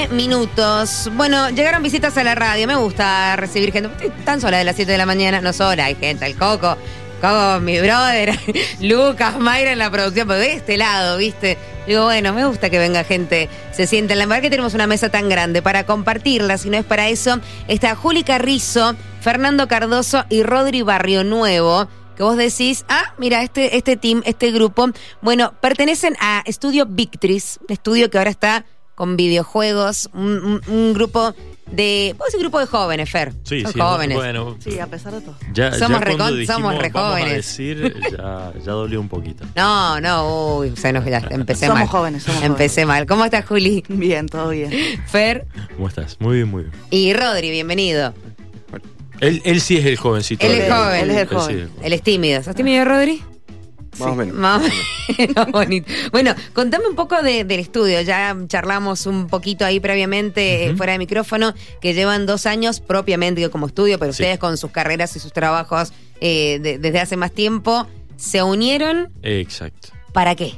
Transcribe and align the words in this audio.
19 0.00 0.14
minutos. 0.14 1.10
Bueno, 1.14 1.50
llegaron 1.50 1.82
visitas 1.82 2.16
a 2.16 2.24
la 2.24 2.34
radio. 2.34 2.66
Me 2.66 2.76
gusta 2.76 3.36
recibir 3.36 3.70
gente. 3.72 3.90
Estoy 3.90 4.24
tan 4.24 4.40
sola 4.40 4.56
de 4.56 4.64
las 4.64 4.76
7 4.76 4.90
de 4.90 4.98
la 4.98 5.04
mañana. 5.04 5.40
No 5.40 5.52
sola, 5.52 5.86
hay 5.86 5.94
gente, 5.94 6.24
el 6.24 6.36
Coco. 6.36 6.76
Coco, 7.20 7.60
mi 7.60 7.78
brother, 7.78 8.38
Lucas, 8.80 9.38
Mayra 9.38 9.72
en 9.72 9.78
la 9.78 9.90
producción, 9.90 10.26
pero 10.26 10.40
de 10.40 10.54
este 10.54 10.78
lado, 10.78 11.18
¿viste? 11.18 11.58
Digo, 11.86 12.04
bueno, 12.04 12.32
me 12.32 12.46
gusta 12.46 12.70
que 12.70 12.78
venga 12.78 13.04
gente, 13.04 13.50
se 13.72 13.86
sienta. 13.86 14.14
La 14.14 14.24
verdad 14.24 14.40
que 14.40 14.48
tenemos 14.48 14.72
una 14.72 14.86
mesa 14.86 15.10
tan 15.10 15.28
grande 15.28 15.60
para 15.60 15.84
compartirla, 15.84 16.56
si 16.56 16.70
no 16.70 16.78
es 16.78 16.84
para 16.84 17.10
eso, 17.10 17.38
está 17.68 17.94
Juli 17.94 18.22
Carrizo, 18.22 18.96
Fernando 19.20 19.68
Cardoso 19.68 20.24
y 20.30 20.42
Rodri 20.42 20.80
Barrio 20.80 21.24
Nuevo 21.24 21.88
que 22.16 22.24
vos 22.24 22.36
decís, 22.36 22.84
ah, 22.90 23.14
mira, 23.16 23.42
este, 23.42 23.78
este 23.78 23.96
team, 23.96 24.20
este 24.26 24.50
grupo, 24.50 24.90
bueno, 25.22 25.54
pertenecen 25.62 26.16
a 26.20 26.42
Estudio 26.44 26.84
Victris, 26.84 27.60
estudio 27.68 28.10
que 28.10 28.18
ahora 28.18 28.28
está 28.28 28.66
con 29.00 29.16
videojuegos, 29.16 30.10
un, 30.12 30.44
un- 30.44 30.60
un 30.68 30.92
grupo 30.92 31.34
de, 31.72 32.14
vos 32.18 32.26
decís 32.26 32.40
grupo 32.42 32.58
de 32.58 32.66
jóvenes, 32.66 33.08
Fer, 33.08 33.32
Sí, 33.44 33.62
son 33.62 33.72
sí, 33.72 33.80
jóvenes. 33.80 34.14
Bueno, 34.18 34.56
Sí, 34.58 34.78
a 34.78 34.86
pesar 34.88 35.14
de 35.14 35.22
todo. 35.22 35.36
ya, 35.54 35.72
Somos 35.72 36.00
ya 36.00 36.04
cuando 36.04 36.36
dijimos, 36.36 36.54
somos 36.60 36.78
re 36.78 36.90
vamos 36.90 37.08
a 37.08 37.10
jóvenes. 37.20 37.32
decir, 37.36 37.94
ya, 38.12 38.52
ya 38.62 38.72
dolió 38.72 39.00
un 39.00 39.08
poquito. 39.08 39.46
No, 39.56 39.98
no, 40.02 40.58
uy, 40.58 40.76
se 40.76 40.92
nos, 40.92 41.02
ya, 41.06 41.22
empecé 41.30 41.64
Somos 41.64 41.78
mal. 41.80 41.88
jóvenes, 41.88 42.22
somos 42.24 42.42
Empecé 42.42 42.84
mal. 42.84 43.06
¿Cómo 43.06 43.24
estás, 43.24 43.46
Juli? 43.46 43.82
Bien, 43.88 44.26
todo 44.26 44.50
bien. 44.50 44.70
Fer 45.06 45.46
¿Cómo 45.76 45.88
estás? 45.88 46.18
Muy 46.20 46.36
bien, 46.36 46.50
muy 46.50 46.64
bien. 46.64 46.74
y 46.90 47.14
Rodri, 47.14 47.50
bienvenido. 47.50 48.12
Él, 49.20 49.40
él 49.46 49.62
sí 49.62 49.78
es 49.78 49.86
el 49.86 49.96
jovencito. 49.96 50.44
Él 50.46 50.52
es 50.60 50.70
joven. 50.72 51.00
Él 51.04 51.10
es 51.10 51.16
el 51.16 51.28
sí 51.28 51.34
joven. 51.34 51.56
es 51.56 51.62
el 51.78 51.84
Él 51.86 51.92
es 51.94 52.02
tímido. 52.02 52.42
¿Sos 52.42 52.54
tímido, 52.54 52.84
Rodri? 52.84 53.22
Más 53.98 54.08
o 54.08 54.14
menos. 54.14 54.34
Más 54.36 54.62
o 54.62 55.12
menos 55.18 55.46
bonito. 55.52 55.90
Bueno, 56.12 56.34
contame 56.52 56.86
un 56.88 56.94
poco 56.94 57.20
de- 57.22 57.44
del 57.44 57.60
estudio. 57.60 58.00
Ya 58.02 58.36
charlamos 58.46 59.06
un 59.06 59.26
poquito 59.26 59.64
ahí 59.64 59.80
previamente, 59.80 60.66
eh, 60.66 60.76
fuera 60.76 60.92
de 60.92 60.98
micrófono, 60.98 61.54
que 61.80 61.92
llevan 61.94 62.24
dos 62.26 62.46
años 62.46 62.80
propiamente 62.80 63.48
como 63.50 63.66
estudio, 63.66 63.98
pero 63.98 64.12
Sí. 64.12 64.22
ustedes 64.22 64.38
con 64.38 64.56
sus 64.56 64.70
carreras 64.70 65.14
y 65.16 65.20
sus 65.20 65.32
trabajos 65.32 65.92
eh, 66.20 66.58
de- 66.62 66.78
desde 66.78 67.00
hace 67.00 67.16
más 67.16 67.32
tiempo, 67.32 67.86
se 68.16 68.42
unieron. 68.42 69.08
Exacto. 69.22 69.88
¿Para 70.12 70.34
qué? 70.34 70.52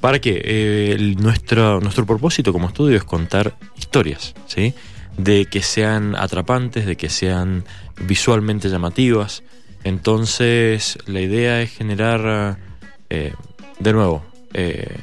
¿Para 0.00 0.20
qué? 0.20 0.40
Eh, 0.44 0.92
el- 0.96 1.16
nuestro, 1.16 1.80
nuestro 1.80 2.06
propósito 2.06 2.52
como 2.52 2.68
estudio 2.68 2.96
es 2.96 3.04
contar 3.04 3.56
historias, 3.76 4.34
¿sí? 4.46 4.74
De 5.16 5.46
que 5.46 5.62
sean 5.62 6.14
atrapantes, 6.14 6.86
de 6.86 6.96
que 6.96 7.08
sean 7.08 7.64
visualmente 8.02 8.68
llamativas. 8.68 9.42
Entonces, 9.82 10.98
la 11.06 11.20
idea 11.20 11.60
es 11.62 11.70
generar, 11.70 12.58
eh, 13.10 13.32
de 13.78 13.92
nuevo, 13.92 14.22
eh, 14.54 14.96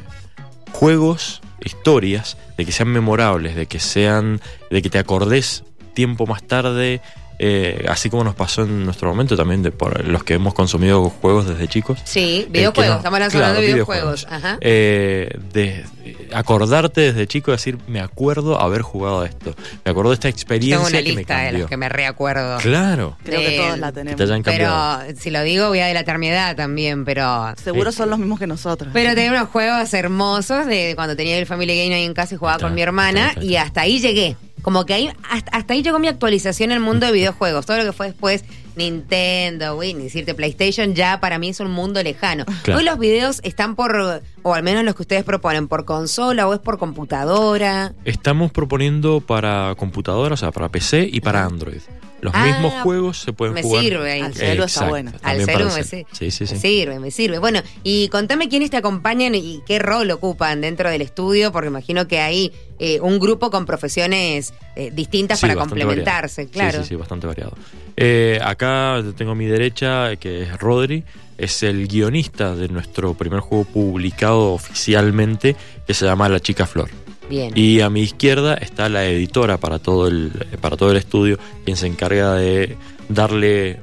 juegos, 0.71 1.41
historias, 1.63 2.37
de 2.57 2.65
que 2.65 2.71
sean 2.71 2.89
memorables, 2.89 3.55
de 3.55 3.65
que 3.65 3.79
sean, 3.79 4.41
de 4.69 4.81
que 4.81 4.89
te 4.89 4.99
acordes 4.99 5.63
tiempo 5.93 6.27
más 6.27 6.43
tarde, 6.43 7.01
eh, 7.39 7.85
así 7.89 8.09
como 8.09 8.23
nos 8.23 8.35
pasó 8.35 8.63
en 8.63 8.85
nuestro 8.85 9.09
momento 9.09 9.35
también 9.35 9.61
de 9.63 9.71
por 9.71 10.05
los 10.05 10.23
que 10.23 10.35
hemos 10.35 10.53
consumido 10.53 11.09
juegos 11.09 11.47
desde 11.47 11.67
chicos. 11.67 11.99
Sí, 12.05 12.43
Eh, 12.45 12.47
videojuegos. 12.49 12.91
no- 12.91 12.97
Estamos 12.97 13.15
hablando 13.17 13.37
claro, 13.37 13.59
de 13.61 13.67
videojuegos. 13.67 14.27
Ajá. 14.29 14.57
Eh, 14.61 15.29
de, 15.53 15.83
de 16.03 16.29
acordarte 16.33 17.01
desde 17.01 17.27
chico, 17.27 17.51
decir, 17.51 17.77
me 17.87 17.99
acuerdo 17.99 18.59
haber 18.61 18.81
jugado 18.81 19.21
a 19.21 19.25
esto. 19.25 19.55
Me 19.83 19.91
acuerdo 19.91 20.11
de 20.11 20.15
esta 20.15 20.29
experiencia 20.29 20.77
Tengo 20.77 20.87
una 20.89 20.97
que 21.03 21.09
me 21.13 21.17
lista 21.19 21.37
de 21.37 21.43
cambió. 21.45 21.59
los 21.61 21.69
que 21.69 21.77
me 21.77 21.89
reacuerdo. 21.89 22.57
Claro, 22.59 23.17
Creo 23.23 23.39
De- 23.41 23.45
que 23.47 23.57
todos 23.57 23.79
la 23.79 23.91
tenemos. 23.91 24.17
te. 24.17 24.41
Pero 24.51 24.73
si 25.17 25.29
lo 25.31 25.41
digo, 25.43 25.67
voy 25.69 25.79
a 25.79 25.87
delatar 25.87 26.17
mi 26.17 26.27
edad 26.29 26.55
también, 26.55 27.05
pero. 27.05 27.53
Seguro 27.63 27.89
Eh, 27.89 27.93
son 27.93 28.09
los 28.09 28.19
mismos 28.19 28.39
que 28.39 28.47
nosotros. 28.47 28.89
Pero 28.93 29.13
tenía 29.15 29.31
unos 29.31 29.49
juegos 29.49 29.93
hermosos 29.93 30.65
de 30.67 30.93
cuando 30.95 31.15
tenía 31.15 31.37
el 31.37 31.45
Family 31.45 31.77
Game 31.83 31.95
ahí 31.95 32.03
en 32.05 32.13
casa 32.13 32.35
y 32.35 32.37
jugaba 32.37 32.57
Está, 32.57 32.67
con 32.67 32.75
mi 32.75 32.81
hermana 32.81 33.29
está, 33.29 33.39
está, 33.39 33.43
y 33.43 33.55
está. 33.55 33.61
hasta 33.67 33.81
ahí 33.81 33.99
llegué. 33.99 34.37
Como 34.65 34.83
que 34.87 34.95
ahí, 34.95 35.11
hasta, 35.29 35.51
hasta 35.51 35.75
ahí 35.75 35.83
llegó 35.83 35.99
mi 35.99 36.07
actualización 36.07 36.71
en 36.71 36.77
el 36.77 36.83
mundo 36.83 37.05
de 37.05 37.11
videojuegos. 37.11 37.67
Todo 37.67 37.77
lo 37.77 37.83
que 37.83 37.93
fue 37.93 38.07
después 38.07 38.43
Nintendo, 38.75 39.77
Wii, 39.77 39.93
ni 39.93 40.03
decirte 40.05 40.33
PlayStation, 40.33 40.95
ya 40.95 41.19
para 41.19 41.37
mí 41.37 41.49
es 41.49 41.59
un 41.59 41.69
mundo 41.69 42.01
lejano. 42.01 42.45
Claro. 42.63 42.79
Hoy 42.79 42.83
los 42.83 42.97
videos 42.97 43.41
están 43.43 43.75
por, 43.75 44.23
o 44.41 44.53
al 44.55 44.63
menos 44.63 44.83
los 44.83 44.95
que 44.95 45.03
ustedes 45.03 45.23
proponen, 45.23 45.67
por 45.67 45.85
consola 45.85 46.47
o 46.47 46.53
es 46.55 46.59
por 46.59 46.79
computadora. 46.79 47.93
Estamos 48.05 48.51
proponiendo 48.51 49.21
para 49.21 49.75
computadora, 49.77 50.33
o 50.33 50.37
sea, 50.37 50.51
para 50.51 50.69
PC 50.69 51.09
y 51.13 51.21
para 51.21 51.45
Android. 51.45 51.81
Los 52.25 52.33
Ah, 52.35 52.45
mismos 52.45 52.73
juegos 52.83 53.19
se 53.19 53.31
pueden 53.33 53.53
me 53.53 53.61
jugar. 53.61 53.83
sirve 53.83 54.11
ahí. 54.11 54.21
Al 54.21 54.33
celu 54.33 54.63
está 54.63 54.89
bueno. 54.89 55.11
Al 55.21 55.45
celu 55.45 55.65
me. 55.65 55.83
Sí, 55.83 56.05
sí, 56.11 56.31
sí. 56.31 56.53
me 56.55 56.59
sirve, 56.59 56.99
me 56.99 57.11
sirve. 57.11 57.37
Bueno, 57.39 57.61
y 57.83 58.09
contame 58.09 58.49
quiénes 58.49 58.71
te 58.71 58.77
acompañan 58.77 59.35
y 59.35 59.61
qué 59.65 59.79
rol 59.79 60.09
ocupan 60.11 60.59
dentro 60.61 60.89
del 60.89 61.01
estudio, 61.01 61.51
porque 61.51 61.67
imagino 61.67 62.07
que 62.07 62.19
hay 62.19 62.51
eh, 62.79 62.99
un 62.99 63.19
grupo 63.19 63.49
con 63.51 63.65
profesiones 63.65 64.53
eh, 64.75 64.91
distintas 64.93 65.39
Sí, 65.39 65.45
para 65.47 65.55
complementarse, 65.55 66.45
variado. 66.45 66.51
claro. 66.53 66.77
Sí, 66.79 66.83
sí, 66.83 66.89
sí, 66.89 66.95
bastante 66.95 67.27
variado. 67.27 67.53
Eh, 67.95 68.39
acá 68.43 69.03
tengo 69.15 69.31
a 69.31 69.35
mi 69.35 69.45
derecha, 69.45 70.15
que 70.17 70.41
es 70.43 70.59
Rodri, 70.59 71.03
es 71.37 71.63
el 71.63 71.87
guionista 71.87 72.55
de 72.55 72.67
nuestro 72.69 73.13
primer 73.13 73.39
juego 73.41 73.63
publicado 73.65 74.53
oficialmente, 74.53 75.55
que 75.85 75.93
se 75.93 76.05
llama 76.05 76.27
La 76.29 76.39
Chica 76.39 76.65
Flor. 76.65 76.89
Bien. 77.29 77.51
Y 77.55 77.81
a 77.81 77.89
mi 77.89 78.01
izquierda 78.01 78.53
está 78.55 78.87
la 78.89 79.05
editora 79.05 79.57
para 79.57 79.79
todo 79.79 80.07
el, 80.07 80.31
para 80.61 80.77
todo 80.77 80.91
el 80.91 80.97
estudio, 80.97 81.37
quien 81.63 81.75
se 81.77 81.87
encarga 81.87 82.33
de 82.35 82.77
darle, 83.09 83.79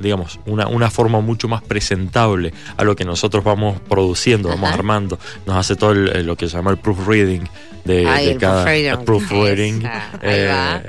digamos, 0.00 0.38
una, 0.46 0.66
una 0.68 0.90
forma 0.90 1.20
mucho 1.20 1.48
más 1.48 1.62
presentable 1.62 2.52
a 2.76 2.84
lo 2.84 2.94
que 2.96 3.04
nosotros 3.04 3.42
vamos 3.44 3.80
produciendo, 3.88 4.48
vamos 4.48 4.70
armando. 4.70 5.18
Nos 5.46 5.56
hace 5.56 5.76
todo 5.76 5.92
el- 5.92 6.26
lo 6.26 6.36
que 6.36 6.48
se 6.48 6.56
llama 6.56 6.70
el 6.72 6.78
proofreading 6.78 7.48
de, 7.84 8.06
Ay, 8.06 8.26
de 8.26 8.32
el 8.32 8.38
cada 8.38 8.64
proofreading. 8.64 8.90
el 8.90 9.04
proofreading, 9.04 9.86
ahí 10.22 10.46
va. 10.46 10.82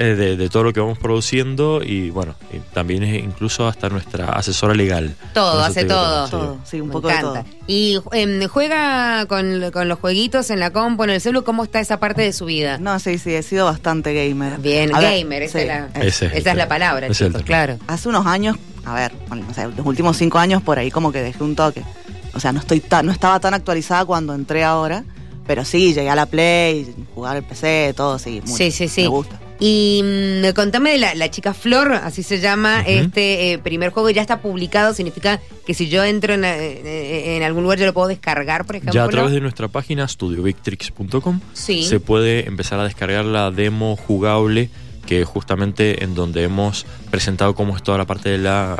Eh, 0.00 0.14
de, 0.14 0.36
de 0.36 0.48
todo 0.48 0.62
lo 0.62 0.72
que 0.72 0.78
vamos 0.78 0.96
produciendo 0.98 1.82
y 1.82 2.10
bueno, 2.10 2.36
y 2.52 2.58
también 2.72 3.02
es 3.02 3.22
incluso 3.24 3.66
hasta 3.66 3.88
nuestra 3.88 4.26
asesora 4.30 4.72
legal. 4.74 5.16
Todo, 5.34 5.60
hace 5.62 5.84
todo. 5.84 6.24
sí. 6.26 6.30
Todo, 6.30 6.58
sí, 6.64 6.80
un 6.80 6.86
Me 6.88 6.92
poco 6.92 7.10
encanta. 7.10 7.42
de 7.42 7.50
todo. 7.50 7.54
Y 7.66 7.98
em, 8.12 8.46
juega 8.46 9.26
con, 9.26 9.70
con 9.72 9.88
los 9.88 9.98
jueguitos 9.98 10.50
en 10.50 10.60
la 10.60 10.70
compu, 10.70 11.02
en 11.04 11.10
el 11.10 11.20
celu, 11.20 11.42
¿cómo 11.42 11.64
está 11.64 11.80
esa 11.80 11.98
parte 11.98 12.22
de 12.22 12.32
su 12.32 12.44
vida? 12.44 12.78
No, 12.78 12.98
sí, 13.00 13.18
sí, 13.18 13.34
he 13.34 13.42
sido 13.42 13.64
bastante 13.66 14.14
gamer. 14.14 14.58
Bien, 14.60 14.94
A 14.94 15.00
ver, 15.00 15.18
gamer, 15.20 15.42
esa, 15.42 15.58
sí, 15.58 15.62
es 15.62 15.66
la, 15.68 15.78
eh, 15.86 16.06
es 16.06 16.22
esa 16.22 16.50
es 16.52 16.56
la 16.56 16.68
palabra, 16.68 17.06
Ese 17.08 17.12
es 17.14 17.20
el 17.22 17.32
chicos, 17.32 17.42
claro. 17.42 17.78
Hace 17.88 18.08
unos 18.08 18.24
años, 18.26 18.56
a 18.84 18.94
ver, 18.94 19.12
bueno, 19.28 19.46
o 19.50 19.54
sea, 19.54 19.66
los 19.66 19.84
últimos 19.84 20.16
cinco 20.16 20.38
años 20.38 20.62
por 20.62 20.78
ahí 20.78 20.90
como 20.92 21.10
que 21.10 21.22
dejé 21.22 21.42
un 21.42 21.56
toque. 21.56 21.82
O 22.34 22.40
sea, 22.40 22.52
no 22.52 22.60
estoy 22.60 22.78
tan, 22.80 23.04
no 23.06 23.10
estaba 23.12 23.40
tan 23.40 23.52
actualizada 23.54 24.04
cuando 24.04 24.32
entré 24.32 24.62
ahora, 24.62 25.02
pero 25.46 25.64
sí, 25.64 25.92
llegué 25.94 26.10
a 26.10 26.14
la 26.14 26.26
Play, 26.26 26.94
jugar 27.14 27.36
el 27.38 27.42
PC, 27.42 27.94
todo, 27.96 28.18
sí. 28.18 28.40
mucho. 28.44 28.54
Sí, 28.56 28.70
sí, 28.70 28.86
sí. 28.86 29.02
Me 29.02 29.08
gusta. 29.08 29.37
Y 29.60 30.02
mm, 30.04 30.54
contame 30.54 30.92
de 30.92 30.98
la, 30.98 31.14
la 31.14 31.30
chica 31.30 31.52
Flor, 31.52 31.92
así 31.92 32.22
se 32.22 32.40
llama 32.40 32.82
este 32.82 33.52
eh, 33.52 33.58
primer 33.58 33.90
juego, 33.90 34.08
ya 34.10 34.20
está 34.22 34.40
publicado, 34.40 34.94
significa 34.94 35.40
que 35.66 35.74
si 35.74 35.88
yo 35.88 36.04
entro 36.04 36.34
en, 36.34 36.44
eh, 36.44 37.36
en 37.36 37.42
algún 37.42 37.64
lugar 37.64 37.78
yo 37.78 37.86
lo 37.86 37.92
puedo 37.92 38.06
descargar, 38.08 38.64
por 38.66 38.76
ejemplo. 38.76 38.92
Ya 38.94 39.04
a 39.04 39.08
través 39.08 39.32
de 39.32 39.40
nuestra 39.40 39.68
página 39.68 40.06
studiovictrix.com 40.06 41.40
Sí. 41.54 41.82
se 41.82 41.98
puede 42.00 42.46
empezar 42.46 42.78
a 42.78 42.84
descargar 42.84 43.24
la 43.24 43.50
demo 43.50 43.96
jugable 43.96 44.70
que 45.06 45.24
justamente 45.24 46.04
en 46.04 46.14
donde 46.14 46.44
hemos 46.44 46.84
presentado 47.10 47.54
cómo 47.54 47.74
es 47.74 47.82
toda 47.82 47.96
la 47.98 48.04
parte 48.04 48.28
de 48.28 48.38
la 48.38 48.76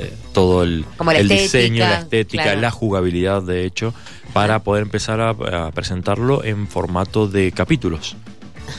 eh, 0.00 0.12
todo 0.34 0.64
el, 0.64 0.84
Como 0.96 1.12
el 1.12 1.18
estética, 1.30 1.42
diseño, 1.42 1.78
la 1.84 1.98
estética, 2.00 2.42
claro. 2.42 2.60
la 2.60 2.70
jugabilidad 2.72 3.42
de 3.42 3.64
hecho 3.64 3.94
para 4.32 4.58
poder 4.64 4.82
empezar 4.82 5.20
a, 5.20 5.30
a 5.30 5.70
presentarlo 5.70 6.42
en 6.44 6.66
formato 6.66 7.28
de 7.28 7.52
capítulos. 7.52 8.16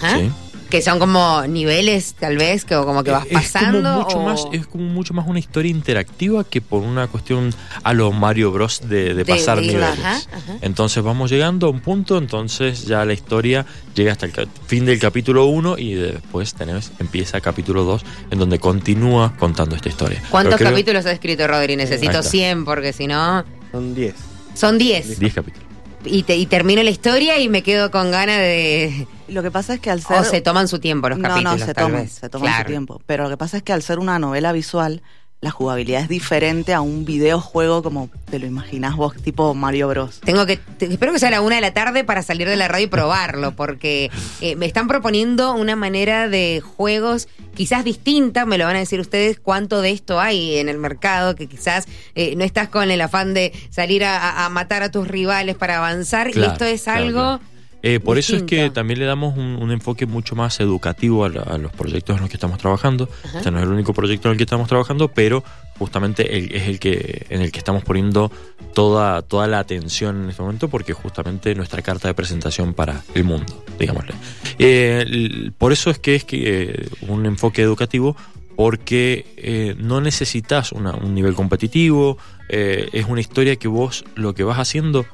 Ajá. 0.01 0.19
¿sí? 0.19 0.29
Que 0.69 0.83
son 0.83 0.99
como 0.99 1.47
niveles, 1.47 2.13
tal 2.13 2.37
vez, 2.37 2.63
que 2.63 2.75
como 2.75 3.03
que 3.03 3.09
vas 3.09 3.25
Es 3.25 3.29
como 3.31 3.41
pasando. 3.43 4.01
mucho 4.03 4.17
o- 4.19 4.23
más 4.25 4.45
es 4.51 4.67
como 4.67 4.83
mucho 4.85 5.13
más 5.15 5.27
una 5.27 5.39
historia 5.39 5.71
interactiva 5.71 6.43
que 6.43 6.61
por 6.61 6.83
una 6.83 7.07
cuestión 7.07 7.53
a 7.83 7.93
los 7.93 8.13
Mario 8.13 8.51
Bros 8.51 8.81
de, 8.87 9.15
de 9.15 9.25
pasar 9.25 9.59
de- 9.59 9.67
niveles. 9.67 9.89
ajá, 9.99 10.17
ajá. 10.31 10.57
Entonces 10.61 11.01
vamos 11.03 11.31
llegando 11.31 11.65
a 11.67 11.69
un 11.71 11.79
punto, 11.79 12.17
entonces 12.19 12.85
ya 12.85 13.03
la 13.03 13.13
historia 13.13 13.65
llega 13.95 14.11
hasta 14.11 14.27
el 14.27 14.33
fin 14.67 14.85
del 14.85 14.99
capítulo 14.99 15.45
1 15.47 15.77
y 15.79 15.95
después 15.95 16.53
tenés, 16.53 16.91
empieza 16.99 17.41
capítulo 17.41 17.83
2 17.83 18.03
en 18.29 18.37
donde 18.37 18.59
continúa 18.59 19.35
contando 19.39 19.75
esta 19.75 19.89
historia. 19.89 20.21
¿Cuántos 20.29 20.57
creo- 20.57 20.69
capítulos 20.69 21.05
ha 21.07 21.11
escrito 21.11 21.47
Rodri? 21.47 21.75
Necesito 21.77 22.19
está. 22.19 22.23
100 22.23 22.65
porque 22.65 22.93
si 22.93 23.07
no... 23.07 23.43
Son 23.71 23.95
10. 23.95 24.13
Son 24.53 24.77
10. 24.77 25.19
10 25.19 25.33
capítulos. 25.33 25.68
Y, 26.05 26.23
te- 26.23 26.37
y 26.37 26.45
termino 26.45 26.81
la 26.81 26.89
historia 26.89 27.39
y 27.39 27.49
me 27.49 27.61
quedo 27.61 27.91
con 27.91 28.09
ganas 28.11 28.37
de... 28.37 29.05
Lo 29.27 29.43
que 29.43 29.51
pasa 29.51 29.73
es 29.73 29.79
que 29.81 29.89
al 29.91 30.01
ser... 30.01 30.17
O 30.19 30.23
se 30.23 30.39
toman 30.41 30.67
su 30.67 30.79
tiempo 30.79 31.09
los 31.09 31.19
no, 31.19 31.27
capítulos, 31.27 31.59
no, 31.59 31.65
se 31.65 31.73
tal 31.73 31.85
toman, 31.87 32.01
vez. 32.03 32.11
se 32.13 32.29
toman 32.29 32.47
Claro. 32.47 32.63
su 32.63 32.67
tiempo. 32.71 33.01
Pero 33.05 33.23
lo 33.25 33.29
que 33.29 33.37
pasa 33.37 33.57
es 33.57 33.63
que 33.63 33.73
al 33.73 33.83
ser 33.83 33.99
una 33.99 34.17
novela 34.17 34.51
visual, 34.53 35.01
la 35.41 35.51
jugabilidad 35.51 36.01
es 36.01 36.09
diferente 36.09 36.73
a 36.73 36.81
un 36.81 37.05
videojuego 37.05 37.81
como 37.81 38.09
te 38.29 38.39
lo 38.39 38.45
imaginás 38.45 38.97
vos, 38.97 39.15
tipo 39.15 39.53
Mario 39.53 39.87
Bros. 39.87 40.19
Tengo 40.19 40.45
que, 40.45 40.57
te- 40.57 40.85
espero 40.91 41.13
que 41.13 41.19
sea 41.19 41.29
a 41.29 41.31
la 41.31 41.41
una 41.41 41.55
de 41.55 41.61
la 41.61 41.73
tarde 41.73 42.03
para 42.03 42.23
salir 42.23 42.47
de 42.49 42.57
la 42.57 42.67
radio 42.67 42.85
y 42.85 42.89
probarlo, 42.89 43.55
porque 43.55 44.11
eh, 44.41 44.57
me 44.57 44.65
están 44.65 44.89
proponiendo 44.89 45.53
una 45.53 45.77
manera 45.77 46.27
de 46.27 46.61
juegos 46.61 47.29
quizás 47.55 47.85
distinta, 47.85 48.45
me 48.45 48.57
lo 48.57 48.65
van 48.65 48.75
a 48.75 48.79
decir 48.79 48.99
ustedes, 48.99 49.39
cuánto 49.39 49.81
de 49.81 49.91
esto 49.91 50.19
hay 50.19 50.57
en 50.57 50.67
el 50.67 50.77
mercado, 50.77 51.35
que 51.35 51.47
quizás 51.47 51.87
eh, 52.15 52.35
no 52.35 52.43
estás 52.43 52.67
con 52.67 52.91
el 52.91 52.99
afán 52.99 53.33
de 53.33 53.53
salir 53.69 54.03
a, 54.03 54.47
matar 54.49 54.83
a 54.83 54.91
tus 54.91 55.07
rivales 55.07 55.55
para 55.55 55.77
avanzar, 55.77 56.35
y 56.35 56.43
esto 56.43 56.65
es 56.65 56.83
claro, 56.83 56.99
algo 57.05 57.19
claro. 57.21 57.39
Eh, 57.81 57.99
por 58.01 58.17
eso 58.17 58.35
es 58.35 58.43
que 58.43 58.69
también 58.71 58.99
le 58.99 59.05
damos 59.05 59.37
un, 59.37 59.55
un 59.61 59.71
enfoque 59.71 60.05
mucho 60.05 60.35
más 60.35 60.59
educativo 60.59 61.23
a, 61.23 61.29
la- 61.29 61.41
a 61.43 61.57
los 61.57 61.71
proyectos 61.71 62.15
en 62.17 62.21
los 62.21 62.29
que 62.29 62.35
estamos 62.35 62.57
trabajando. 62.57 63.07
Ajá. 63.23 63.37
Este 63.37 63.51
no 63.51 63.57
es 63.59 63.63
el 63.63 63.69
único 63.71 63.93
proyecto 63.93 64.27
en 64.27 64.33
el 64.33 64.37
que 64.37 64.43
estamos 64.43 64.67
trabajando, 64.67 65.07
pero 65.07 65.43
justamente 65.77 66.37
el- 66.37 66.53
es 66.53 66.67
el 66.67 66.77
que 66.79 67.25
en 67.29 67.41
el 67.41 67.51
que 67.53 67.59
estamos 67.59 67.83
poniendo 67.85 68.31
toda, 68.73 69.21
toda 69.21 69.47
la 69.47 69.59
atención 69.59 70.23
en 70.23 70.29
este 70.29 70.41
momento, 70.41 70.67
porque 70.67 70.91
justamente 70.93 71.55
nuestra 71.55 71.81
carta 71.81 72.07
de 72.09 72.13
presentación 72.13 72.73
para 72.73 73.01
el 73.15 73.23
mundo, 73.23 73.63
digámosle. 73.79 74.13
Eh, 74.57 75.51
por 75.57 75.71
eso 75.71 75.89
es 75.89 75.99
que 75.99 76.15
es 76.15 76.25
que 76.25 76.61
eh, 76.63 76.87
un 77.07 77.25
enfoque 77.25 77.61
educativo, 77.61 78.15
porque 78.57 79.25
eh, 79.37 79.75
no 79.79 80.01
necesitas 80.01 80.73
una- 80.73 80.93
un 80.93 81.13
nivel 81.15 81.33
competitivo, 81.33 82.17
eh, 82.49 82.89
es 82.91 83.05
una 83.07 83.21
historia 83.21 83.55
que 83.55 83.69
vos 83.69 84.03
lo 84.15 84.33
que 84.35 84.43
vas 84.43 84.59
haciendo 84.59 85.05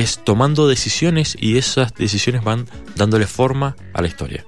es 0.00 0.18
tomando 0.24 0.68
decisiones 0.68 1.36
y 1.40 1.58
esas 1.58 1.94
decisiones 1.94 2.42
van 2.44 2.66
dándole 2.96 3.26
forma 3.26 3.76
a 3.94 4.02
la 4.02 4.08
historia. 4.08 4.44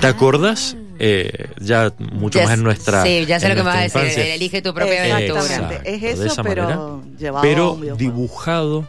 ¿Te 0.00 0.06
Ah. 0.06 0.10
acordás? 0.10 0.76
Eh, 0.98 1.48
ya 1.60 1.92
mucho 1.98 2.38
Ya 2.38 2.44
más 2.46 2.54
en 2.54 2.62
nuestra. 2.62 3.02
Sí, 3.02 3.26
ya 3.26 3.40
sé 3.40 3.48
lo 3.48 3.54
que 3.56 3.62
me 3.62 3.66
vas 3.66 3.76
a 3.76 3.80
decir. 3.82 4.00
infancia, 4.02 4.34
Elige 4.34 4.62
tu 4.62 4.72
propia 4.72 5.02
aventura. 5.16 5.40
Exactamente. 5.40 5.74
Exacto, 5.90 6.06
Es 6.06 6.18
de 6.18 6.24
eso, 6.24 6.32
esa 6.32 6.42
pero 6.44 6.62
manera. 6.62 7.18
llevado 7.18 7.42
Pero 7.42 7.96
dibujado 7.96 8.88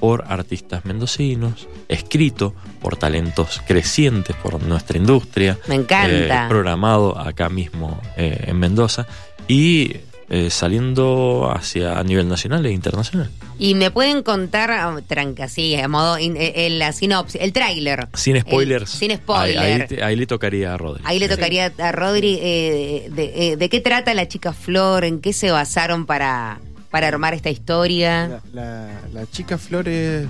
por 0.00 0.24
artistas 0.28 0.84
mendocinos, 0.84 1.68
escrito 1.88 2.54
por 2.82 2.96
talentos 2.96 3.62
crecientes 3.66 4.36
por 4.36 4.60
nuestra 4.62 4.98
industria, 4.98 5.56
Me 5.68 5.76
encanta. 5.76 6.44
eh, 6.44 6.48
programado 6.48 7.16
acá 7.18 7.48
mismo 7.48 8.00
eh, 8.16 8.44
en 8.48 8.58
Mendoza 8.58 9.06
y 9.48 9.96
eh, 10.28 10.50
saliendo 10.50 11.50
hacia 11.54 11.98
a 11.98 12.02
nivel 12.04 12.28
nacional 12.28 12.64
e 12.66 12.72
internacional. 12.72 13.30
Y 13.58 13.74
me 13.74 13.90
pueden 13.90 14.22
contar, 14.22 14.70
ah, 14.70 15.00
tranca, 15.06 15.44
así, 15.44 15.74
a 15.76 15.88
modo, 15.88 16.18
in- 16.18 16.36
eh, 16.36 16.52
eh, 16.66 16.70
la 16.70 16.92
sinopsis, 16.92 17.40
el 17.40 17.52
tráiler. 17.52 18.08
Sin 18.14 18.38
spoilers. 18.40 18.90
sin 18.90 19.12
Ahí, 19.12 19.16
spoiler. 19.18 20.02
ahí 20.04 20.16
le 20.16 20.26
tocaría 20.26 20.74
a 20.74 20.76
Rodri. 20.76 21.02
Ahí 21.06 21.18
le 21.18 21.28
tocaría 21.28 21.72
a 21.78 21.92
Rodri, 21.92 22.38
eh, 22.42 23.08
de, 23.12 23.52
eh, 23.52 23.56
de 23.56 23.68
qué 23.68 23.80
trata 23.80 24.12
la 24.14 24.26
chica 24.28 24.52
Flor? 24.52 25.04
¿En 25.04 25.20
qué 25.20 25.32
se 25.32 25.50
basaron 25.50 26.06
para, 26.06 26.58
para 26.90 27.08
armar 27.08 27.32
esta 27.32 27.50
historia? 27.50 28.40
La, 28.52 28.62
la- 28.64 29.00
la 29.12 29.26
chica 29.30 29.56
Flor 29.58 29.88
es, 29.88 30.26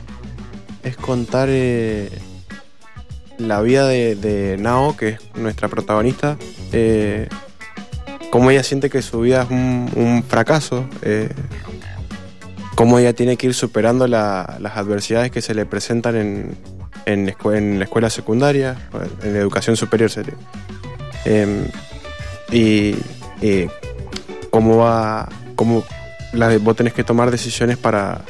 es 0.85 0.97
contar 0.97 1.49
eh, 1.51 2.11
la 3.39 3.61
vida 3.61 3.87
de, 3.89 4.15
de 4.15 4.57
Nao, 4.59 4.97
que 4.97 5.09
es 5.09 5.21
nuestra 5.35 5.69
protagonista. 5.69 6.37
eh, 6.73 7.29
cómo 8.37 8.51
ella 8.51 8.63
siente 8.63 8.91
que 8.91 9.01
su 9.01 9.21
vida 9.21 9.45
es 9.45 9.51
un, 9.51 10.23
fracaso. 10.29 10.85
eh, 11.01 11.31
cómo 12.75 12.99
ella 12.99 13.15
tiene 13.15 13.39
que 13.39 13.47
ir 13.47 13.55
superando 13.55 14.07
la- 14.07 14.59
las 14.61 14.77
adversidades 14.77 15.31
que 15.31 15.41
se 15.41 15.55
le 15.55 15.65
presentan 15.65 16.17
en, 16.17 16.55
en, 17.07 17.79
la 17.79 17.85
escuela 17.85 18.11
secundaria, 18.11 18.77
en 19.23 19.33
la 19.33 19.39
educación 19.39 19.75
superior. 19.79 20.11
Em, 21.25 21.65
y, 22.53 22.95
y 23.41 23.71
cómo 24.51 24.77
va, 24.77 25.31
cómo 25.55 25.83
la- 26.35 26.59
vos 26.59 26.77
tenés 26.77 26.93
que 26.93 27.05
tomar 27.05 27.31
decisiones 27.31 27.79
para, 27.79 28.21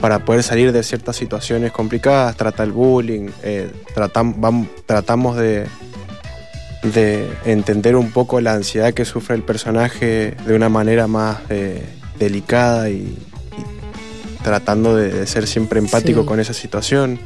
para 0.00 0.24
poder 0.24 0.42
salir 0.42 0.72
de 0.72 0.82
ciertas 0.82 1.16
situaciones 1.16 1.72
complicadas, 1.72 2.36
trata 2.36 2.62
el 2.62 2.72
bullying, 2.72 3.28
eh, 3.42 3.70
tratamos 4.86 5.36
de, 5.36 5.66
de 6.82 7.28
entender 7.44 7.96
un 7.96 8.10
poco 8.10 8.40
la 8.40 8.54
ansiedad 8.54 8.94
que 8.94 9.04
sufre 9.04 9.36
el 9.36 9.42
personaje 9.42 10.34
de 10.46 10.54
una 10.54 10.68
manera 10.68 11.06
más 11.06 11.38
eh, 11.50 11.84
delicada 12.18 12.88
y, 12.90 12.94
y 12.94 14.42
tratando 14.42 14.96
de, 14.96 15.10
de 15.12 15.26
ser 15.26 15.46
siempre 15.46 15.78
empático 15.78 16.22
Sí. 16.22 16.26
con 16.26 16.40
esa 16.40 16.54
situación. 16.54 17.18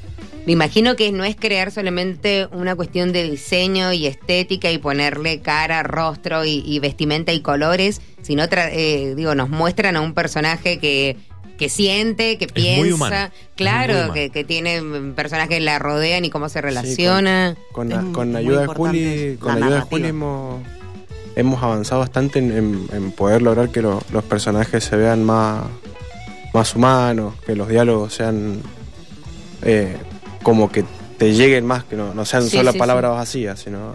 Me 0.47 0.53
imagino 0.53 0.95
que 0.95 1.11
no 1.11 1.25
es 1.25 1.37
crear 1.37 1.71
solamente 1.71 2.49
una 2.53 2.75
cuestión 2.77 3.13
de 3.13 3.23
diseño 3.23 3.95
y 3.95 4.07
estética 4.07 4.71
y 4.71 4.77
ponerle 4.77 5.41
cara, 5.41 5.83
rostro 5.83 6.45
y, 6.45 6.63
y 6.67 6.81
vestimenta 6.81 7.33
y 7.33 7.41
colores, 7.41 8.03
sino, 8.21 8.43
tra- 8.45 8.69
eh, 8.71 9.15
digo, 9.17 9.35
nos 9.35 9.49
muestran 9.49 9.97
a 9.97 10.03
un 10.03 10.13
personaje 10.13 10.79
que, 10.79 11.17
que 11.59 11.69
siente, 11.69 12.37
que 12.39 12.47
muy 12.47 12.53
piensa, 12.55 13.27
es 13.27 13.33
claro, 13.55 13.93
muy 13.93 14.01
humano. 14.03 14.15
que, 14.15 14.31
que 14.31 14.45
tiene 14.45 14.83
personajes 15.15 15.51
que 15.51 15.61
la 15.61 15.79
rodean 15.79 16.25
y 16.25 16.31
cómo 16.31 16.49
se 16.49 16.61
relaciona. 16.61 17.57
Con, 17.73 17.93
Es 17.93 18.03
la- 18.03 18.13
con 18.13 18.35
ayuda 18.37 18.61
de 18.63 18.67
Juli, 18.69 19.37
con 19.39 19.61
la 19.61 19.67
ayuda 19.67 19.77
de. 19.81 19.83
Juli 19.83 20.09
hemos, 20.09 20.63
hemos 21.37 21.63
avanzado 21.63 22.01
bastante 22.01 22.41
en, 22.41 22.51
en- 22.57 22.89
en 22.93 23.13
poder 23.13 23.43
lograr 23.43 23.69
que 23.71 23.83
lo- 23.83 24.03
los 24.13 24.25
personajes 24.25 24.83
se 24.85 24.97
vean 24.97 25.23
más, 25.25 25.63
más 26.53 26.75
humanos, 26.75 27.35
que 27.47 27.55
los 27.55 27.69
diálogos 27.69 28.15
sean 28.15 28.61
eh, 29.63 29.97
como 30.43 30.71
que 30.71 30.85
te 31.19 31.33
lleguen 31.35 31.65
más, 31.67 31.85
que 31.85 31.97
no, 31.97 32.13
no 32.15 32.25
sean 32.25 32.43
Sí, 32.45 32.57
solo 32.57 32.73
sí, 32.73 32.79
palabras 32.79 33.13
vacías, 33.13 33.61
sino 33.61 33.95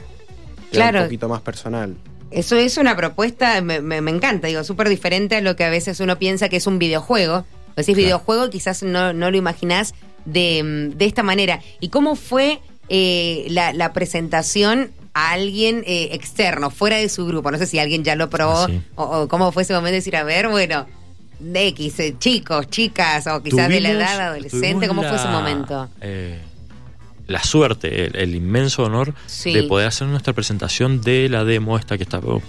que 0.72 0.78
Claro. 0.78 1.00
un 1.00 1.06
poquito 1.06 1.28
más 1.30 1.42
personal. 1.42 1.96
Eso 2.32 2.56
es 2.56 2.78
una 2.78 2.96
propuesta, 2.96 3.60
me, 3.62 3.82
me- 3.82 4.02
me 4.02 4.12
encanta, 4.12 4.48
digo, 4.48 4.64
súper 4.64 4.88
diferente 4.90 5.36
a 5.38 5.42
lo 5.42 5.56
que 5.56 5.64
a 5.64 5.70
veces 5.70 6.00
uno 6.00 6.18
piensa 6.20 6.48
que 6.50 6.58
es 6.58 6.68
un 6.68 6.78
videojuego. 6.80 7.46
Decís 7.76 7.96
Claro. 7.96 8.06
videojuego, 8.06 8.50
quizás 8.50 8.84
no, 8.84 9.14
no 9.14 9.32
lo 9.32 9.38
imaginás 9.38 9.94
de, 10.26 10.92
de 10.96 11.06
esta 11.06 11.24
manera. 11.24 11.60
¿Y 11.80 11.90
cómo 11.90 12.16
fue 12.16 12.60
eh, 12.90 13.46
la, 13.50 13.74
la 13.74 13.94
presentación 13.94 14.92
a 15.14 15.32
alguien 15.32 15.84
eh, 15.88 16.10
externo, 16.12 16.70
fuera 16.70 16.98
de 16.98 17.10
su 17.10 17.26
grupo? 17.26 17.50
No 17.52 17.58
sé 17.58 17.66
si 17.66 17.80
alguien 17.80 18.04
ya 18.04 18.16
lo 18.16 18.30
probó 18.30 18.58
Ah, 18.64 18.68
sí. 18.68 18.82
o, 18.96 19.04
o 19.04 19.28
cómo 19.28 19.52
fue 19.52 19.64
ese 19.64 19.74
momento 19.74 19.92
de 19.94 19.98
decir, 19.98 20.16
a 20.18 20.24
ver, 20.24 20.50
bueno, 20.50 20.86
de 21.40 21.68
X, 21.68 22.00
eh, 22.02 22.16
chicos, 22.20 22.68
chicas, 22.70 23.26
o 23.28 23.42
quizás 23.42 23.70
de 23.70 23.80
la 23.80 23.90
edad 23.92 24.20
adolescente, 24.20 24.88
¿cómo 24.88 25.02
fue 25.04 25.16
ese 25.16 25.28
momento? 25.30 25.90
La 27.30 27.42
suerte, 27.44 28.06
el, 28.08 28.16
el 28.18 28.36
inmenso 28.36 28.84
honor 28.84 29.14
Sí. 29.28 29.54
de 29.54 29.64
poder 29.64 29.88
hacer 29.88 30.08
nuestra 30.08 30.34
presentación 30.34 31.00
de 31.02 31.30
la 31.30 31.46
demo 31.46 31.78
esta 31.78 31.98
que 31.98 32.04
está 32.04 32.20
hoy 32.20 32.42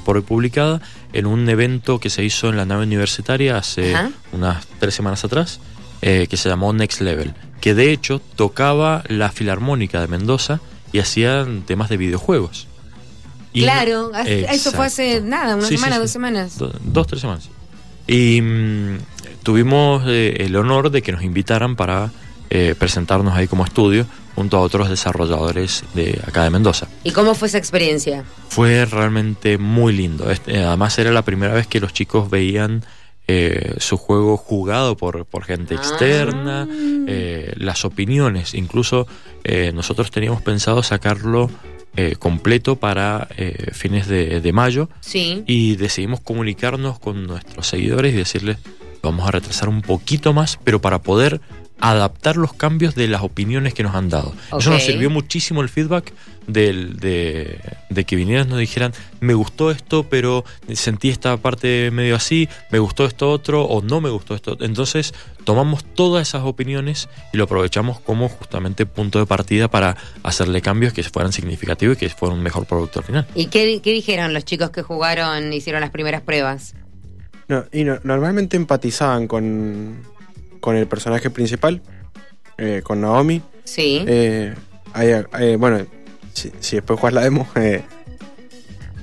por 0.00 0.16
hoy 0.16 0.22
publicada 0.22 0.80
en 1.12 1.26
un 1.26 1.46
evento 1.48 1.98
que 2.00 2.08
se 2.08 2.24
hizo 2.24 2.48
en 2.48 2.56
la 2.56 2.64
nave 2.64 2.84
universitaria 2.84 3.58
hace 3.58 3.94
Ajá. 3.94 4.10
unas 4.32 4.66
tres 4.78 4.94
semanas 4.94 5.24
atrás, 5.24 5.60
eh, 6.00 6.26
que 6.30 6.36
se 6.36 6.48
llamó 6.48 6.72
Next 6.72 7.00
Level, 7.02 7.34
que 7.60 7.74
de 7.74 7.92
hecho 7.92 8.20
tocaba 8.36 9.02
la 9.08 9.30
Filarmónica 9.30 10.00
de 10.00 10.06
Mendoza 10.06 10.60
y 10.92 11.00
hacían 11.00 11.62
temas 11.62 11.88
de 11.90 11.96
videojuegos. 11.98 12.66
Y- 13.52 13.62
claro, 13.62 14.12
eso 14.24 14.72
fue 14.72 14.86
hace 14.86 15.20
nada, 15.20 15.56
una 15.56 15.66
Sí, 15.66 15.76
semana, 15.76 15.96
sí. 15.96 16.00
dos 16.02 16.10
semanas. 16.10 16.58
Do- 16.58 16.72
dos, 16.84 17.06
tres 17.08 17.20
semanas. 17.22 17.48
Y 18.06 18.40
mm, 18.40 18.98
tuvimos 19.42 20.04
eh, 20.06 20.44
el 20.46 20.54
honor 20.56 20.90
de 20.90 21.02
que 21.02 21.12
nos 21.12 21.22
invitaran 21.24 21.74
para 21.76 22.10
eh, 22.50 22.74
presentarnos 22.78 23.34
ahí 23.34 23.46
como 23.48 23.64
estudio 23.64 24.06
junto 24.38 24.56
a 24.56 24.60
otros 24.60 24.88
desarrolladores 24.88 25.82
de 25.94 26.20
acá 26.24 26.44
de 26.44 26.50
Mendoza. 26.50 26.86
¿Y 27.02 27.10
cómo 27.10 27.34
fue 27.34 27.48
esa 27.48 27.58
experiencia? 27.58 28.24
Fue 28.48 28.84
realmente 28.84 29.58
muy 29.58 29.92
lindo. 29.92 30.30
Este, 30.30 30.62
además 30.62 30.96
era 31.00 31.10
la 31.10 31.22
primera 31.22 31.54
vez 31.54 31.66
que 31.66 31.80
los 31.80 31.92
chicos 31.92 32.30
veían 32.30 32.84
eh, 33.26 33.74
su 33.78 33.96
juego 33.96 34.36
jugado 34.36 34.96
por, 34.96 35.26
por 35.26 35.42
gente 35.44 35.74
Ah. 35.74 35.78
externa, 35.78 36.68
eh, 37.08 37.52
las 37.56 37.84
opiniones. 37.84 38.54
Incluso 38.54 39.08
eh, 39.42 39.72
nosotros 39.74 40.12
teníamos 40.12 40.40
pensado 40.40 40.84
sacarlo 40.84 41.50
eh, 41.96 42.14
completo 42.16 42.76
para 42.76 43.26
eh, 43.36 43.70
fines 43.72 44.06
de, 44.06 44.40
de 44.40 44.52
mayo 44.52 44.88
Sí. 45.00 45.42
y 45.48 45.74
decidimos 45.74 46.20
comunicarnos 46.20 47.00
con 47.00 47.26
nuestros 47.26 47.66
seguidores 47.66 48.14
y 48.14 48.18
decirles 48.18 48.58
vamos 49.02 49.26
a 49.26 49.32
retrasar 49.32 49.68
un 49.68 49.82
poquito 49.82 50.32
más, 50.32 50.58
pero 50.62 50.80
para 50.80 51.00
poder 51.02 51.40
adaptar 51.80 52.36
los 52.36 52.52
cambios 52.54 52.94
de 52.94 53.08
las 53.08 53.22
opiniones 53.22 53.74
que 53.74 53.82
nos 53.82 53.94
han 53.94 54.08
dado. 54.08 54.34
Eso 54.58 54.70
nos 54.70 54.82
sirvió 54.82 55.10
muchísimo 55.10 55.60
el 55.62 55.68
feedback 55.68 56.12
del, 56.46 56.98
de, 56.98 57.60
de 57.90 58.04
que 58.04 58.16
vinieran 58.16 58.46
y 58.46 58.50
nos 58.50 58.58
dijeran, 58.58 58.92
me 59.20 59.34
gustó 59.34 59.70
esto, 59.70 60.04
pero 60.08 60.44
sentí 60.72 61.10
esta 61.10 61.36
parte 61.36 61.90
medio 61.90 62.16
así, 62.16 62.48
me 62.70 62.78
gustó 62.78 63.04
esto 63.04 63.30
otro 63.30 63.64
o 63.64 63.82
no 63.82 64.00
me 64.00 64.08
gustó 64.08 64.34
esto. 64.34 64.56
Entonces 64.60 65.12
tomamos 65.44 65.84
todas 65.84 66.26
esas 66.28 66.42
opiniones 66.44 67.08
y 67.32 67.36
lo 67.36 67.44
aprovechamos 67.44 68.00
como 68.00 68.28
justamente 68.28 68.86
punto 68.86 69.18
de 69.18 69.26
partida 69.26 69.68
para 69.68 69.96
hacerle 70.22 70.62
cambios 70.62 70.92
que 70.94 71.02
fueran 71.04 71.32
significativos 71.32 71.96
y 71.96 72.00
que 72.00 72.08
fueran 72.08 72.38
un 72.38 72.42
mejor 72.44 72.64
producto 72.66 73.00
al 73.00 73.04
final. 73.04 73.26
¿Y 73.34 73.46
qué, 73.46 73.80
qué 73.82 73.92
dijeron 73.92 74.32
los 74.32 74.44
chicos 74.44 74.70
que 74.70 74.82
jugaron, 74.82 75.52
hicieron 75.52 75.80
las 75.82 75.90
primeras 75.90 76.22
pruebas? 76.22 76.74
No, 77.46 77.64
y 77.72 77.84
no- 77.84 77.98
normalmente 78.04 78.56
empatizaban 78.56 79.26
con, 79.28 80.02
con 80.60 80.76
el 80.76 80.86
personaje 80.86 81.30
principal, 81.30 81.82
eh, 82.56 82.82
con 82.84 83.00
Naomi. 83.00 83.42
Sí. 83.64 84.02
Eh, 84.06 84.54
hay- 84.92 85.12
hay- 85.32 85.56
bueno, 85.56 85.84
si, 86.32 86.52
si 86.60 86.76
después 86.76 86.98
juegas 87.00 87.14
la 87.14 87.20
demo, 87.22 87.46
eh, 87.56 87.82